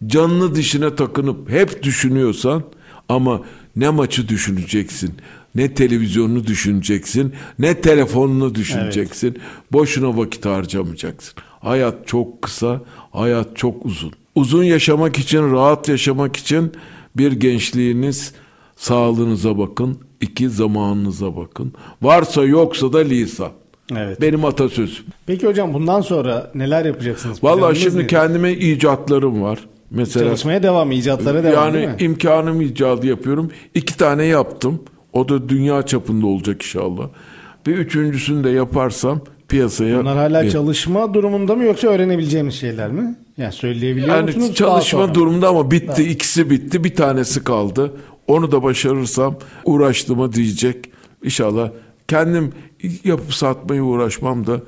[0.06, 2.62] canını dişine takınıp hep düşünüyorsan
[3.08, 3.42] ama
[3.76, 5.14] ne maçı düşüneceksin,
[5.54, 9.38] ne televizyonunu düşüneceksin, ne telefonunu düşüneceksin.
[9.72, 11.34] Boşuna vakit harcamayacaksın.
[11.60, 14.12] Hayat çok kısa, hayat çok uzun.
[14.34, 16.72] Uzun yaşamak için, rahat yaşamak için
[17.16, 18.32] bir gençliğiniz
[18.76, 21.72] sağlığınıza bakın, iki zamanınıza bakın.
[22.02, 23.50] Varsa yoksa da lisan.
[23.96, 24.20] Evet.
[24.20, 25.04] Benim atasözüm.
[25.26, 27.44] Peki hocam bundan sonra neler yapacaksınız?
[27.44, 28.08] Vallahi Planınız şimdi nedir?
[28.08, 29.58] kendime icatlarım var.
[29.90, 31.94] Mesela Çalışmaya devam, icatlara devam yani değil mi?
[31.98, 33.50] imkanım icadı yapıyorum.
[33.74, 34.82] İki tane yaptım.
[35.12, 37.08] O da dünya çapında olacak inşallah.
[37.66, 40.00] Bir üçüncüsünü de yaparsam piyasaya...
[40.00, 40.52] Bunlar hala Evet.
[40.52, 43.14] çalışma durumunda mı yoksa öğrenebileceğimiz şeyler mi?
[43.38, 44.46] Yani söyleyebiliyor Yani musunuz?
[44.48, 46.02] Daha çalışma durumunda ama bitti.
[46.02, 46.84] ikisi bitti.
[46.84, 47.92] Bir tanesi kaldı.
[48.26, 50.90] Onu da başarırsam uğraştığıma diyecek.
[51.24, 51.70] İnşallah
[52.08, 52.52] kendim
[53.04, 54.60] yapıp satmaya uğraşmam da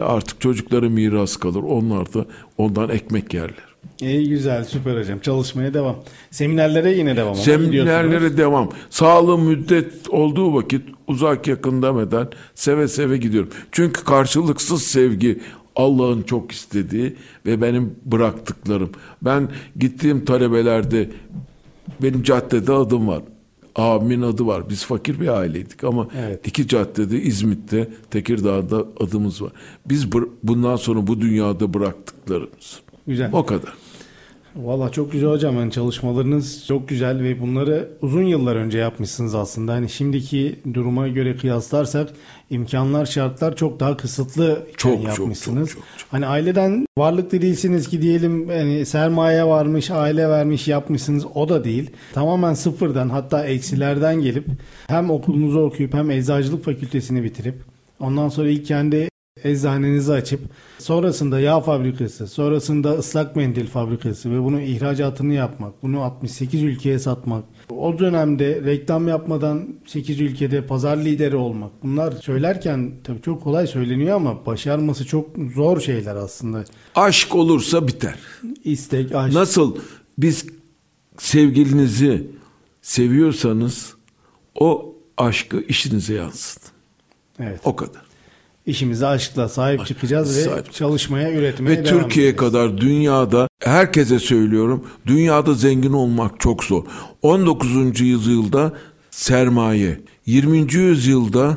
[0.00, 1.62] artık çocuklara miras kalır.
[1.62, 2.26] Onlar da
[2.58, 3.68] ondan ekmek yerler.
[4.00, 5.18] İyi güzel süper hocam.
[5.18, 5.96] Çalışmaya devam.
[6.30, 7.34] Seminerlere yine devam.
[7.34, 8.70] Seminerlere devam.
[8.90, 13.50] Sağlığı müddet olduğu vakit uzak yakın demeden seve seve gidiyorum.
[13.72, 15.38] Çünkü karşılıksız sevgi
[15.76, 17.16] Allah'ın çok istediği
[17.46, 18.90] ve benim bıraktıklarım.
[19.22, 21.10] Ben gittiğim talebelerde
[22.02, 23.22] benim caddede adım var.
[23.78, 24.68] Abimin adı var.
[24.70, 26.46] Biz fakir bir aileydik ama Evet.
[26.46, 29.52] iki caddede İzmit'te, Tekirdağ'da adımız var.
[29.86, 30.12] Biz
[30.42, 32.80] bundan sonra bu dünyada bıraktıklarımız.
[33.06, 33.30] Güzel.
[33.32, 33.72] O kadar.
[34.62, 35.56] Valla çok güzel hocam.
[35.56, 39.72] Yani çalışmalarınız çok güzel ve bunları uzun yıllar önce yapmışsınız aslında.
[39.72, 42.10] Hani şimdiki duruma göre kıyaslarsak
[42.50, 45.68] imkanlar, şartlar çok daha kısıtlı Çok, çok, yapmışsınız.
[45.68, 46.12] çok, çok, çok.
[46.12, 51.24] Hani aileden varlıklı değilsiniz ki diyelim hani sermaye varmış, aile vermiş yapmışsınız.
[51.34, 51.90] O da değil.
[52.12, 54.46] Tamamen sıfırdan hatta eksilerden gelip
[54.86, 57.54] hem okulunuzu okuyup hem eczacılık fakültesini bitirip
[58.00, 59.08] ondan sonra ilk kendi
[59.44, 60.40] eczanenizi açıp
[60.78, 67.44] sonrasında yağ fabrikası, sonrasında ıslak mendil fabrikası ve bunun ihracatını yapmak, bunu 68 ülkeye satmak,
[67.70, 71.70] o dönemde reklam yapmadan 8 ülkede pazar lideri olmak.
[71.82, 76.64] Bunlar söylerken tabii çok kolay söyleniyor ama başarması çok zor şeyler aslında.
[76.94, 78.18] Aşk olursa biter.
[78.64, 79.34] İstek, aşk.
[79.34, 79.76] Nasıl
[80.18, 80.46] biz
[81.18, 82.26] sevgilinizi
[82.82, 83.94] seviyorsanız
[84.54, 86.70] o aşkı işinize yansıtın.
[87.40, 87.60] Evet.
[87.64, 88.07] O kadar.
[88.68, 90.72] İşimize aşkla sahip çıkacağız ve Sahip.
[90.72, 92.36] çalışmaya, üretmeye Ve devam Türkiye edeceğiz.
[92.52, 96.84] kadar dünyada herkese söylüyorum dünyada zengin olmak çok zor.
[97.22, 98.00] 19.
[98.00, 98.72] yüzyılda
[99.10, 100.74] sermaye, 20.
[100.74, 101.56] yüzyılda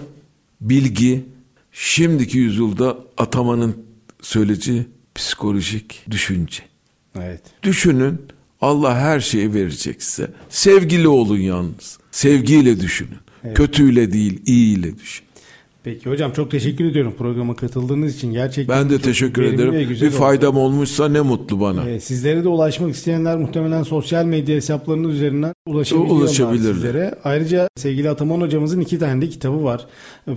[0.62, 1.26] bilgi,
[1.72, 3.76] şimdiki yüzyılda atamanın
[4.22, 4.86] söylediği
[5.16, 6.64] psikolojik düşünce.
[7.20, 7.42] Evet.
[7.64, 8.22] Düşünün
[8.62, 10.32] Allah her şeyi verecek size.
[10.50, 11.98] Sevgili olun yalnız.
[12.12, 13.18] Sevgiyle düşünün.
[13.56, 15.26] Kötüyle değil, iyiyle düşün.
[15.84, 18.32] Peki hocam çok teşekkür ediyorum programa katıldığınız için.
[18.32, 19.74] Gerçekten Ben de teşekkür ederim.
[19.74, 20.10] Bir oldu.
[20.10, 21.90] faydam olmuşsa ne mutlu bana.
[21.90, 26.74] Ee, sizlere de ulaşmak isteyenler muhtemelen sosyal medya hesaplarınız üzerinden ulaşabiliyorlar Ulaşabilirler.
[26.74, 27.16] sizlere.
[27.24, 29.86] Ayrıca sevgili Ataman hocamızın iki tane de kitabı var.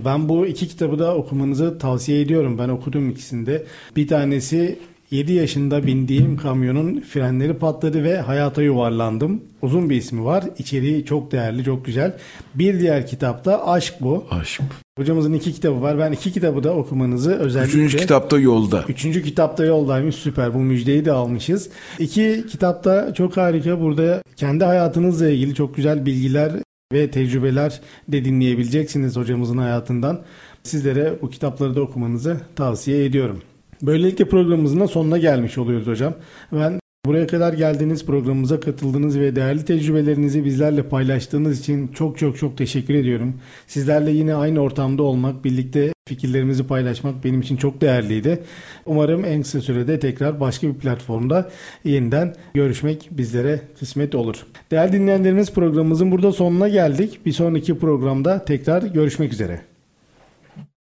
[0.05, 2.57] Ben bu iki kitabı da okumanızı tavsiye ediyorum.
[2.57, 3.65] Ben okudum ikisinde.
[3.95, 4.79] Bir tanesi
[5.11, 9.41] 7 yaşında bindiğim kamyonun frenleri patladı ve hayata yuvarlandım.
[9.61, 10.43] Uzun bir ismi var.
[10.57, 12.17] İçeriği çok değerli, çok güzel.
[12.55, 14.25] Bir diğer kitapta Aşk bu.
[14.31, 14.61] Aşk.
[14.97, 15.99] Hocamızın iki kitabı var.
[15.99, 17.69] Ben iki kitabı da okumanızı özellikle...
[17.69, 18.83] Üçüncü kitapta yolda.
[18.87, 21.69] Üçüncü kitapta yoldaymış süper bu müjdeyi de almışız.
[21.99, 26.51] İki kitapta çok harika burada kendi hayatınızla ilgili çok güzel bilgiler
[26.93, 30.21] ve tecrübeler de dinleyebileceksiniz hocamızın hayatından.
[30.63, 33.41] Sizlere bu kitapları da okumanızı tavsiye ediyorum.
[33.81, 36.13] Böylelikle programımızın da sonuna gelmiş oluyoruz hocam.
[36.51, 42.57] Ben buraya kadar geldiğiniz programımıza katıldığınız ve değerli tecrübelerinizi bizlerle paylaştığınız için çok çok çok
[42.57, 43.33] teşekkür ediyorum.
[43.67, 48.43] Sizlerle yine aynı ortamda olmak, birlikte fikirlerimizi paylaşmak benim için çok değerliydi.
[48.85, 51.49] Umarım en kısa sürede tekrar başka bir platformda
[51.83, 54.45] yeniden görüşmek bizlere kısmet olur.
[54.71, 57.19] Değerli dinleyenlerimiz programımızın burada sonuna geldik.
[57.25, 59.74] Bir sonraki programda tekrar görüşmek üzere.